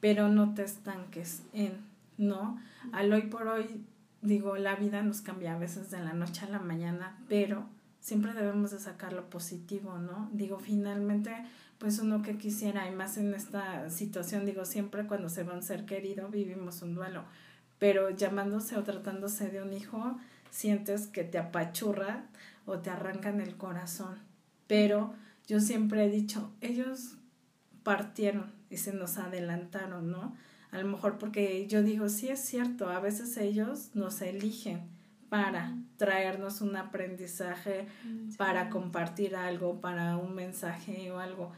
pero 0.00 0.28
no 0.28 0.54
te 0.54 0.62
estanques 0.62 1.42
en, 1.52 1.72
¿no? 2.18 2.60
Al 2.92 3.12
hoy 3.12 3.22
por 3.22 3.48
hoy, 3.48 3.84
digo, 4.22 4.56
la 4.56 4.76
vida 4.76 5.02
nos 5.02 5.20
cambia 5.20 5.54
a 5.54 5.58
veces 5.58 5.90
de 5.90 6.00
la 6.00 6.12
noche 6.12 6.44
a 6.44 6.48
la 6.48 6.60
mañana, 6.60 7.18
pero 7.28 7.66
siempre 8.00 8.34
debemos 8.34 8.70
de 8.70 8.78
sacar 8.78 9.12
lo 9.12 9.28
positivo, 9.28 9.98
¿no? 9.98 10.28
Digo, 10.32 10.58
finalmente 10.58 11.32
pues 11.78 11.98
uno 11.98 12.22
que 12.22 12.38
quisiera, 12.38 12.88
y 12.88 12.94
más 12.94 13.18
en 13.18 13.34
esta 13.34 13.90
situación, 13.90 14.46
digo, 14.46 14.64
siempre 14.64 15.06
cuando 15.06 15.28
se 15.28 15.44
va 15.44 15.54
un 15.54 15.62
ser 15.62 15.84
querido 15.84 16.28
vivimos 16.28 16.82
un 16.82 16.94
duelo, 16.94 17.24
pero 17.78 18.10
llamándose 18.10 18.76
o 18.76 18.84
tratándose 18.84 19.50
de 19.50 19.62
un 19.62 19.72
hijo, 19.72 20.18
sientes 20.50 21.06
que 21.06 21.24
te 21.24 21.38
apachurra 21.38 22.24
o 22.64 22.78
te 22.78 22.90
arrancan 22.90 23.40
el 23.40 23.56
corazón. 23.56 24.18
Pero 24.66 25.14
yo 25.46 25.60
siempre 25.60 26.04
he 26.04 26.10
dicho, 26.10 26.50
ellos 26.60 27.16
partieron 27.82 28.52
y 28.70 28.78
se 28.78 28.92
nos 28.92 29.18
adelantaron, 29.18 30.10
¿no? 30.10 30.34
A 30.70 30.78
lo 30.78 30.88
mejor 30.88 31.18
porque 31.18 31.66
yo 31.68 31.82
digo, 31.82 32.08
sí 32.08 32.28
es 32.28 32.40
cierto, 32.40 32.88
a 32.88 33.00
veces 33.00 33.36
ellos 33.36 33.90
nos 33.94 34.20
eligen 34.22 34.88
para 35.28 35.76
traernos 35.96 36.60
un 36.60 36.76
aprendizaje, 36.76 37.86
para 38.36 38.70
compartir 38.70 39.36
algo, 39.36 39.80
para 39.80 40.16
un 40.16 40.34
mensaje 40.34 41.10
o 41.10 41.18
algo 41.18 41.52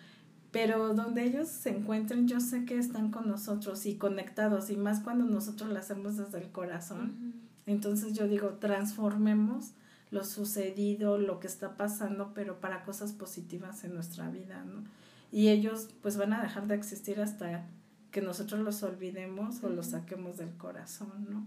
pero 0.50 0.94
donde 0.94 1.24
ellos 1.24 1.48
se 1.48 1.70
encuentren, 1.70 2.26
yo 2.26 2.40
sé 2.40 2.64
que 2.64 2.78
están 2.78 3.10
con 3.10 3.28
nosotros 3.28 3.84
y 3.86 3.96
conectados, 3.96 4.70
y 4.70 4.76
más 4.76 5.00
cuando 5.00 5.24
nosotros 5.24 5.70
lo 5.70 5.78
hacemos 5.78 6.16
desde 6.16 6.38
el 6.38 6.50
corazón. 6.50 7.34
Entonces 7.66 8.14
yo 8.14 8.26
digo, 8.28 8.54
transformemos 8.54 9.72
lo 10.10 10.24
sucedido, 10.24 11.18
lo 11.18 11.38
que 11.38 11.46
está 11.46 11.76
pasando, 11.76 12.32
pero 12.32 12.60
para 12.60 12.82
cosas 12.82 13.12
positivas 13.12 13.84
en 13.84 13.92
nuestra 13.92 14.30
vida, 14.30 14.64
¿no? 14.64 14.84
Y 15.30 15.48
ellos 15.48 15.90
pues 16.00 16.16
van 16.16 16.32
a 16.32 16.42
dejar 16.42 16.66
de 16.66 16.76
existir 16.76 17.20
hasta 17.20 17.66
que 18.10 18.22
nosotros 18.22 18.60
los 18.60 18.82
olvidemos 18.82 19.62
o 19.62 19.68
los 19.68 19.88
saquemos 19.88 20.38
del 20.38 20.56
corazón, 20.56 21.26
¿no? 21.28 21.46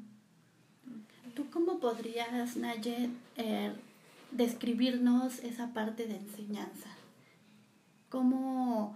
¿Tú 1.36 1.50
cómo 1.50 1.80
podrías, 1.80 2.58
Naye, 2.58 3.10
eh, 3.38 3.74
describirnos 4.32 5.40
esa 5.40 5.74
parte 5.74 6.08
de 6.08 6.18
enseñanza? 6.18 6.90
¿Cómo 8.10 8.96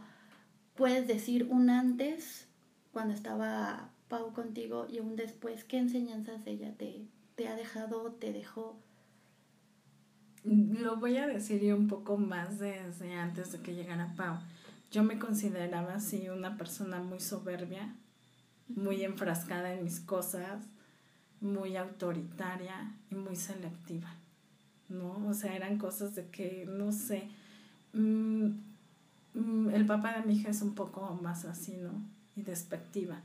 puedes 0.75 1.07
decir 1.07 1.47
un 1.49 1.69
antes 1.69 2.47
cuando 2.91 3.13
estaba 3.13 3.89
Pau 4.09 4.33
contigo 4.33 4.87
y 4.89 4.99
un 4.99 5.15
después? 5.15 5.63
¿Qué 5.63 5.77
enseñanzas 5.77 6.45
ella 6.45 6.73
te, 6.77 7.05
te 7.35 7.47
ha 7.47 7.55
dejado, 7.55 8.11
te 8.13 8.33
dejó? 8.33 8.77
Lo 10.43 10.97
voy 10.97 11.17
a 11.17 11.27
decir 11.27 11.73
un 11.73 11.87
poco 11.87 12.17
más 12.17 12.59
desde 12.59 13.13
antes 13.13 13.51
de 13.51 13.59
que 13.59 13.73
llegara 13.73 14.13
Pau. 14.17 14.37
Yo 14.91 15.03
me 15.03 15.17
consideraba 15.17 15.95
así 15.95 16.29
una 16.29 16.57
persona 16.57 16.99
muy 16.99 17.19
soberbia, 17.19 17.95
muy 18.67 19.03
enfrascada 19.03 19.73
en 19.73 19.83
mis 19.83 19.99
cosas, 19.99 20.65
muy 21.41 21.77
autoritaria 21.77 22.91
y 23.11 23.15
muy 23.15 23.35
selectiva, 23.35 24.13
¿no? 24.89 25.27
O 25.27 25.33
sea, 25.33 25.55
eran 25.55 25.77
cosas 25.77 26.15
de 26.15 26.27
que, 26.29 26.65
no 26.67 26.91
sé, 26.91 27.27
mm, 27.93 28.49
Mm, 29.35 29.69
el 29.71 29.85
papá 29.85 30.13
de 30.13 30.25
mi 30.25 30.35
hija 30.35 30.49
es 30.49 30.61
un 30.61 30.75
poco 30.75 31.19
más 31.21 31.45
así, 31.45 31.77
¿no? 31.77 31.91
Y 32.35 32.41
despectiva. 32.43 33.21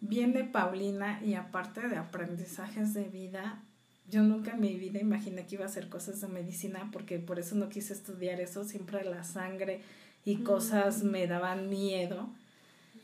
Viene 0.00 0.44
Paulina 0.44 1.20
y 1.24 1.34
aparte 1.34 1.88
de 1.88 1.96
aprendizajes 1.96 2.94
de 2.94 3.04
vida, 3.04 3.62
Yo 4.10 4.22
nunca 4.22 4.52
en 4.52 4.60
mi 4.60 4.74
vida 4.76 4.98
imaginé 5.00 5.44
que 5.46 5.56
iba 5.56 5.64
a 5.64 5.68
hacer 5.68 5.90
cosas 5.90 6.22
de 6.22 6.28
medicina 6.28 6.88
porque 6.92 7.18
por 7.18 7.38
eso 7.38 7.56
no 7.56 7.68
quise 7.68 7.92
estudiar 7.92 8.40
eso, 8.40 8.64
siempre 8.64 9.04
la 9.04 9.22
sangre 9.22 9.82
y 10.24 10.36
cosas 10.36 11.02
me 11.04 11.26
daban 11.26 11.68
miedo. 11.68 12.30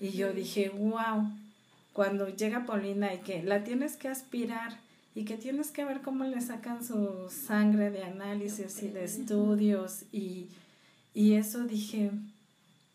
Y 0.00 0.10
yo 0.12 0.32
dije, 0.32 0.70
wow, 0.70 1.30
cuando 1.94 2.28
llega 2.28 2.66
Paulina 2.66 3.14
y 3.14 3.18
que 3.18 3.42
la 3.42 3.64
tienes 3.64 3.96
que 3.96 4.08
aspirar 4.08 4.78
y 5.14 5.24
que 5.24 5.38
tienes 5.38 5.70
que 5.70 5.84
ver 5.84 6.02
cómo 6.02 6.24
le 6.24 6.40
sacan 6.40 6.84
su 6.84 7.30
sangre 7.30 7.90
de 7.90 8.02
análisis 8.02 8.82
y 8.82 8.88
de 8.88 9.04
estudios 9.04 10.02
y, 10.12 10.48
y 11.14 11.34
eso 11.34 11.60
dije, 11.60 12.10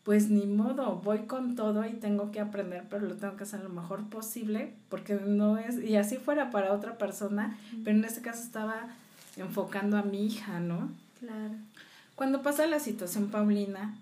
pues 0.04 0.28
ni 0.28 0.44
modo, 0.46 0.96
voy 0.96 1.20
con 1.20 1.56
todo 1.56 1.86
y 1.86 1.94
tengo 1.94 2.30
que 2.30 2.40
aprender, 2.40 2.84
pero 2.90 3.06
lo 3.06 3.16
tengo 3.16 3.36
que 3.36 3.44
hacer 3.44 3.60
lo 3.60 3.70
mejor 3.70 4.06
posible, 4.10 4.74
porque 4.90 5.14
no 5.14 5.56
es, 5.56 5.82
y 5.82 5.96
así 5.96 6.16
fuera 6.16 6.50
para 6.50 6.74
otra 6.74 6.98
persona, 6.98 7.58
pero 7.82 7.96
en 7.96 8.04
este 8.04 8.20
caso 8.20 8.42
estaba 8.42 8.88
enfocando 9.38 9.96
a 9.96 10.02
mi 10.02 10.26
hija, 10.26 10.60
¿no? 10.60 10.90
Claro. 11.20 11.54
Cuando 12.16 12.42
pasa 12.42 12.66
la 12.66 12.80
situación 12.80 13.30
Paulina, 13.30 13.96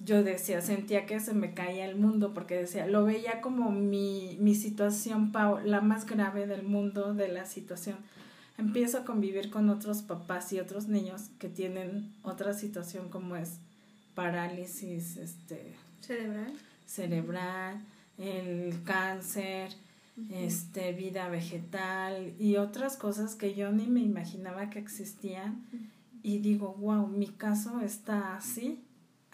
yo 0.00 0.22
decía, 0.22 0.60
sentía 0.60 1.06
que 1.06 1.20
se 1.20 1.34
me 1.34 1.54
caía 1.54 1.86
el 1.86 1.96
mundo, 1.96 2.34
porque 2.34 2.56
decía, 2.56 2.86
lo 2.86 3.04
veía 3.04 3.40
como 3.40 3.70
mi, 3.70 4.36
mi 4.40 4.54
situación, 4.54 5.32
la 5.64 5.80
más 5.80 6.06
grave 6.06 6.46
del 6.46 6.62
mundo, 6.62 7.14
de 7.14 7.28
la 7.28 7.46
situación. 7.46 7.96
Empiezo 8.58 8.98
a 8.98 9.04
convivir 9.04 9.50
con 9.50 9.68
otros 9.70 10.02
papás 10.02 10.52
y 10.52 10.60
otros 10.60 10.88
niños 10.88 11.30
que 11.38 11.48
tienen 11.48 12.12
otra 12.22 12.54
situación 12.54 13.08
como 13.08 13.36
es 13.36 13.58
parálisis 14.14 15.16
este, 15.16 15.74
cerebral, 16.00 16.52
cerebral 16.86 17.80
el 18.18 18.82
cáncer, 18.84 19.70
este, 20.30 20.92
vida 20.92 21.28
vegetal 21.28 22.34
y 22.38 22.56
otras 22.56 22.96
cosas 22.96 23.34
que 23.34 23.54
yo 23.54 23.72
ni 23.72 23.86
me 23.86 24.00
imaginaba 24.00 24.70
que 24.70 24.78
existían. 24.78 25.66
Y 26.22 26.38
digo, 26.38 26.74
wow, 26.78 27.06
mi 27.06 27.26
caso 27.26 27.80
está 27.80 28.36
así 28.36 28.84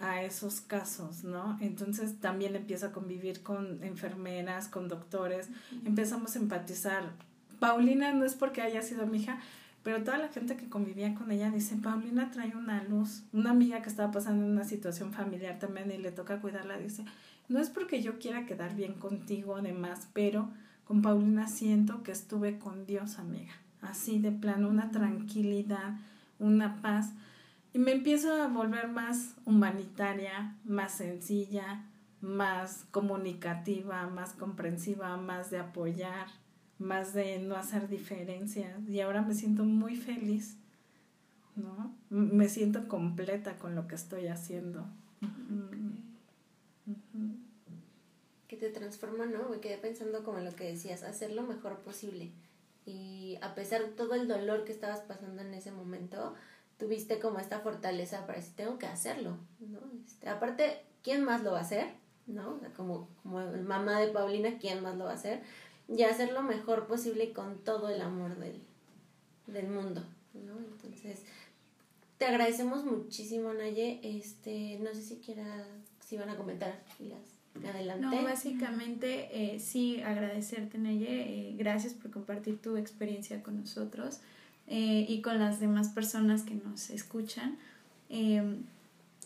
a 0.01 0.23
esos 0.23 0.61
casos, 0.61 1.23
¿no? 1.23 1.57
Entonces 1.61 2.19
también 2.19 2.55
empiezo 2.55 2.87
a 2.87 2.91
convivir 2.91 3.41
con 3.43 3.83
enfermeras, 3.83 4.67
con 4.67 4.87
doctores, 4.87 5.49
empezamos 5.85 6.35
a 6.35 6.39
empatizar. 6.39 7.11
Paulina 7.59 8.11
no 8.13 8.25
es 8.25 8.35
porque 8.35 8.61
haya 8.61 8.81
sido 8.81 9.05
mi 9.05 9.19
hija, 9.19 9.39
pero 9.83 10.03
toda 10.03 10.17
la 10.17 10.29
gente 10.29 10.57
que 10.57 10.69
convivía 10.69 11.13
con 11.15 11.31
ella 11.31 11.49
dice, 11.49 11.75
Paulina 11.75 12.31
trae 12.31 12.55
una 12.55 12.83
luz. 12.83 13.23
Una 13.33 13.51
amiga 13.51 13.81
que 13.81 13.89
estaba 13.89 14.11
pasando 14.11 14.45
una 14.45 14.63
situación 14.63 15.11
familiar 15.11 15.59
también 15.59 15.91
y 15.91 15.97
le 15.97 16.11
toca 16.11 16.41
cuidarla, 16.41 16.77
dice, 16.77 17.05
no 17.49 17.59
es 17.59 17.69
porque 17.69 18.01
yo 18.01 18.19
quiera 18.19 18.45
quedar 18.45 18.75
bien 18.75 18.93
contigo, 18.93 19.55
además, 19.55 20.07
pero 20.13 20.49
con 20.85 21.01
Paulina 21.01 21.47
siento 21.47 22.03
que 22.03 22.11
estuve 22.11 22.59
con 22.59 22.85
Dios, 22.85 23.17
amiga. 23.17 23.53
Así 23.81 24.19
de 24.19 24.31
plano, 24.31 24.69
una 24.69 24.91
tranquilidad, 24.91 25.95
una 26.37 26.81
paz. 26.81 27.13
Y 27.73 27.79
me 27.79 27.91
empiezo 27.91 28.33
a 28.33 28.47
volver 28.47 28.89
más 28.89 29.35
humanitaria, 29.45 30.57
más 30.65 30.93
sencilla, 30.93 31.85
más 32.19 32.85
comunicativa, 32.91 34.07
más 34.07 34.33
comprensiva, 34.33 35.15
más 35.17 35.49
de 35.49 35.59
apoyar, 35.59 36.27
más 36.81 37.13
de 37.13 37.39
no 37.39 37.55
hacer 37.55 37.87
diferencias 37.87 38.87
y 38.87 38.99
ahora 39.01 39.21
me 39.21 39.33
siento 39.35 39.63
muy 39.63 39.95
feliz, 39.95 40.57
¿no? 41.55 41.95
Me 42.09 42.49
siento 42.49 42.87
completa 42.87 43.57
con 43.57 43.75
lo 43.75 43.87
que 43.87 43.95
estoy 43.95 44.27
haciendo. 44.27 44.85
Que 48.47 48.57
te 48.57 48.69
transforma, 48.69 49.25
¿no? 49.25 49.49
Me 49.49 49.59
quedé 49.59 49.77
pensando 49.77 50.23
como 50.23 50.39
lo 50.39 50.55
que 50.55 50.65
decías, 50.65 51.03
hacer 51.03 51.31
lo 51.31 51.43
mejor 51.43 51.79
posible. 51.79 52.31
Y 52.85 53.37
a 53.41 53.55
pesar 53.55 53.81
de 53.81 53.91
todo 53.91 54.15
el 54.15 54.27
dolor 54.27 54.65
que 54.65 54.71
estabas 54.71 55.01
pasando 55.01 55.41
en 55.41 55.53
ese 55.53 55.71
momento, 55.71 56.33
tuviste 56.81 57.19
como 57.19 57.37
esta 57.37 57.59
fortaleza 57.59 58.25
para 58.25 58.39
decir, 58.39 58.55
tengo 58.55 58.79
que 58.79 58.87
hacerlo, 58.87 59.37
¿no? 59.59 59.79
Este, 60.03 60.27
aparte, 60.27 60.81
¿quién 61.03 61.23
más 61.23 61.43
lo 61.43 61.51
va 61.51 61.59
a 61.59 61.61
hacer? 61.61 62.01
¿No? 62.25 62.59
como, 62.77 63.09
como 63.21 63.39
mamá 63.63 63.99
de 63.99 64.07
Paulina, 64.07 64.57
¿quién 64.59 64.81
más 64.81 64.95
lo 64.95 65.05
va 65.05 65.11
a 65.11 65.15
hacer? 65.15 65.43
y 65.87 66.03
hacer 66.03 66.31
lo 66.31 66.41
mejor 66.41 66.87
posible 66.87 67.33
con 67.33 67.63
todo 67.63 67.89
el 67.89 68.01
amor 68.01 68.37
del, 68.37 68.61
del 69.47 69.67
mundo, 69.67 70.03
¿no? 70.33 70.57
Entonces, 70.57 71.23
te 72.17 72.25
agradecemos 72.25 72.85
muchísimo, 72.85 73.53
Naye. 73.53 73.99
Este, 74.03 74.79
no 74.79 74.93
sé 74.93 75.01
si 75.01 75.17
quiera, 75.17 75.67
si 75.99 76.17
van 76.17 76.29
a 76.29 76.37
comentar 76.37 76.81
las 76.99 77.65
adelante. 77.69 78.05
No, 78.05 78.23
básicamente 78.23 79.27
eh, 79.33 79.59
sí 79.59 80.01
agradecerte, 80.01 80.77
Naye. 80.77 81.49
Eh, 81.49 81.55
gracias 81.57 81.93
por 81.93 82.11
compartir 82.11 82.61
tu 82.61 82.77
experiencia 82.77 83.43
con 83.43 83.59
nosotros 83.59 84.21
eh, 84.71 85.05
y 85.07 85.21
con 85.21 85.37
las 85.37 85.59
demás 85.59 85.89
personas 85.89 86.43
que 86.43 86.55
nos 86.55 86.89
escuchan. 86.89 87.57
Em, 88.09 88.63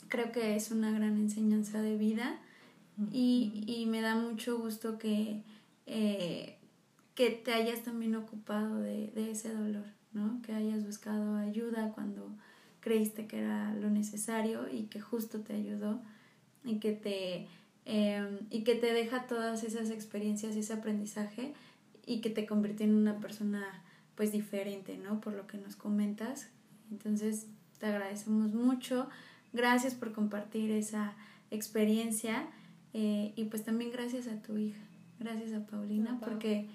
creo 0.09 0.31
que 0.31 0.55
es 0.55 0.71
una 0.71 0.91
gran 0.91 1.17
enseñanza 1.17 1.81
de 1.81 1.97
vida 1.97 2.39
y, 3.11 3.63
y 3.67 3.85
me 3.85 4.01
da 4.01 4.15
mucho 4.15 4.57
gusto 4.57 4.97
que 4.97 5.41
eh, 5.85 6.57
que 7.13 7.29
te 7.29 7.53
hayas 7.53 7.83
también 7.83 8.15
ocupado 8.15 8.79
de, 8.81 9.11
ese 9.31 9.53
dolor, 9.53 9.85
¿no? 10.13 10.41
Que 10.41 10.53
hayas 10.53 10.85
buscado 10.85 11.35
ayuda 11.37 11.91
cuando 11.93 12.29
creíste 12.81 13.25
que 13.25 13.39
era 13.39 13.73
lo 13.75 13.89
necesario 13.89 14.67
y 14.69 14.83
que 14.83 14.99
justo 14.99 15.39
te 15.39 15.53
ayudó 15.53 16.01
y 16.63 16.79
que 16.79 16.91
te, 16.91 17.47
em, 17.85 18.39
y 18.49 18.63
que 18.63 18.75
te 18.75 18.93
deja 18.93 19.27
todas 19.27 19.63
esas 19.63 19.91
experiencias 19.91 20.55
y 20.55 20.59
ese 20.59 20.73
aprendizaje 20.73 21.53
y 22.05 22.19
que 22.19 22.29
te 22.29 22.45
convierte 22.45 22.83
en 22.83 22.95
una 22.95 23.19
persona 23.19 23.63
pues 24.15 24.31
diferente, 24.31 24.97
¿no? 24.97 25.21
Por 25.21 25.33
lo 25.33 25.47
que 25.47 25.57
nos 25.57 25.75
comentas. 25.75 26.49
Entonces 26.91 27.47
te 27.79 27.87
agradecemos 27.87 28.53
mucho. 28.53 29.07
Gracias 29.53 29.93
por 29.93 30.11
compartir 30.11 30.71
esa 30.71 31.13
experiencia 31.51 32.47
eh, 32.93 33.33
y 33.35 33.45
pues 33.45 33.63
también 33.63 33.91
gracias 33.91 34.27
a 34.27 34.41
tu 34.41 34.57
hija. 34.57 34.81
Gracias 35.19 35.53
a 35.53 35.65
Paulina, 35.65 36.19
porque 36.21 36.67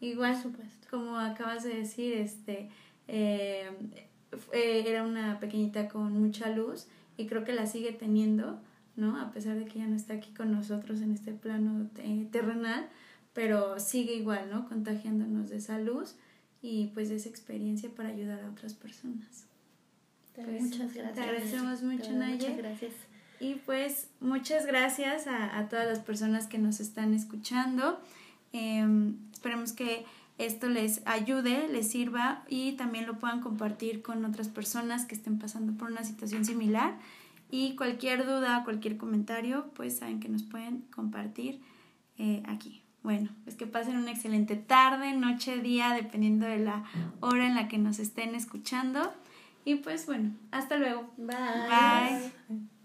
igual, 0.00 0.40
supuesto. 0.40 0.86
como 0.90 1.16
acabas 1.16 1.64
de 1.64 1.74
decir, 1.74 2.14
este 2.14 2.68
eh, 3.08 3.68
era 4.52 5.04
una 5.04 5.40
pequeñita 5.40 5.88
con 5.88 6.12
mucha 6.12 6.50
luz 6.50 6.86
y 7.16 7.26
creo 7.26 7.44
que 7.44 7.52
la 7.52 7.66
sigue 7.66 7.92
teniendo, 7.92 8.60
¿no? 8.96 9.20
A 9.20 9.32
pesar 9.32 9.58
de 9.58 9.64
que 9.64 9.80
ya 9.80 9.86
no 9.86 9.96
está 9.96 10.14
aquí 10.14 10.32
con 10.32 10.52
nosotros 10.52 11.00
en 11.00 11.12
este 11.12 11.32
plano 11.32 11.88
terrenal, 12.30 12.88
pero 13.32 13.80
sigue 13.80 14.14
igual, 14.14 14.48
¿no? 14.50 14.68
Contagiándonos 14.68 15.50
de 15.50 15.56
esa 15.56 15.78
luz 15.78 16.16
y 16.62 16.88
pues 16.88 17.08
de 17.08 17.16
esa 17.16 17.28
experiencia 17.28 17.90
para 17.90 18.10
ayudar 18.10 18.40
a 18.40 18.50
otras 18.50 18.74
personas. 18.74 19.46
Pues, 20.34 20.62
muchas 20.62 20.94
gracias. 20.94 21.14
Te 21.14 21.20
agradecemos 21.20 21.82
mucho, 21.82 22.12
Naye. 22.12 22.36
Muchas 22.36 22.56
gracias. 22.56 22.92
Y 23.40 23.54
pues 23.54 24.08
muchas 24.20 24.66
gracias 24.66 25.26
a, 25.26 25.66
todas 25.70 25.86
las 25.86 26.00
personas 26.00 26.46
que 26.46 26.58
nos 26.58 26.78
están 26.78 27.14
escuchando. 27.14 27.98
Em, 28.52 29.16
esperemos 29.32 29.72
que 29.72 30.04
esto 30.36 30.68
les 30.68 31.00
ayude, 31.06 31.68
les 31.68 31.90
sirva 31.90 32.44
y 32.48 32.72
también 32.72 33.06
lo 33.06 33.18
puedan 33.18 33.40
compartir 33.40 34.02
con 34.02 34.24
otras 34.26 34.48
personas 34.48 35.06
que 35.06 35.14
estén 35.14 35.38
pasando 35.38 35.72
por 35.72 35.90
una 35.90 36.04
situación 36.04 36.44
similar. 36.44 36.98
Y 37.50 37.76
cualquier 37.76 38.26
duda, 38.26 38.62
cualquier 38.64 38.96
comentario, 38.96 39.70
pues 39.74 39.98
saben 39.98 40.20
que 40.20 40.28
nos 40.28 40.42
pueden 40.42 40.82
compartir 40.94 41.60
eh, 42.18 42.42
aquí. 42.46 42.82
Bueno, 43.02 43.30
pues 43.44 43.56
que 43.56 43.66
pasen 43.66 43.96
una 43.96 44.10
excelente 44.10 44.56
tarde, 44.56 45.14
noche, 45.14 45.58
día, 45.58 45.94
dependiendo 45.94 46.46
de 46.46 46.58
la 46.58 46.84
hora 47.20 47.46
en 47.46 47.54
la 47.54 47.66
que 47.68 47.78
nos 47.78 47.98
estén 47.98 48.34
escuchando. 48.34 49.12
Y 49.64 49.76
pues 49.76 50.06
bueno, 50.06 50.32
hasta 50.50 50.76
luego. 50.76 51.10
Bye. 51.16 51.36
Bye. 51.68 52.79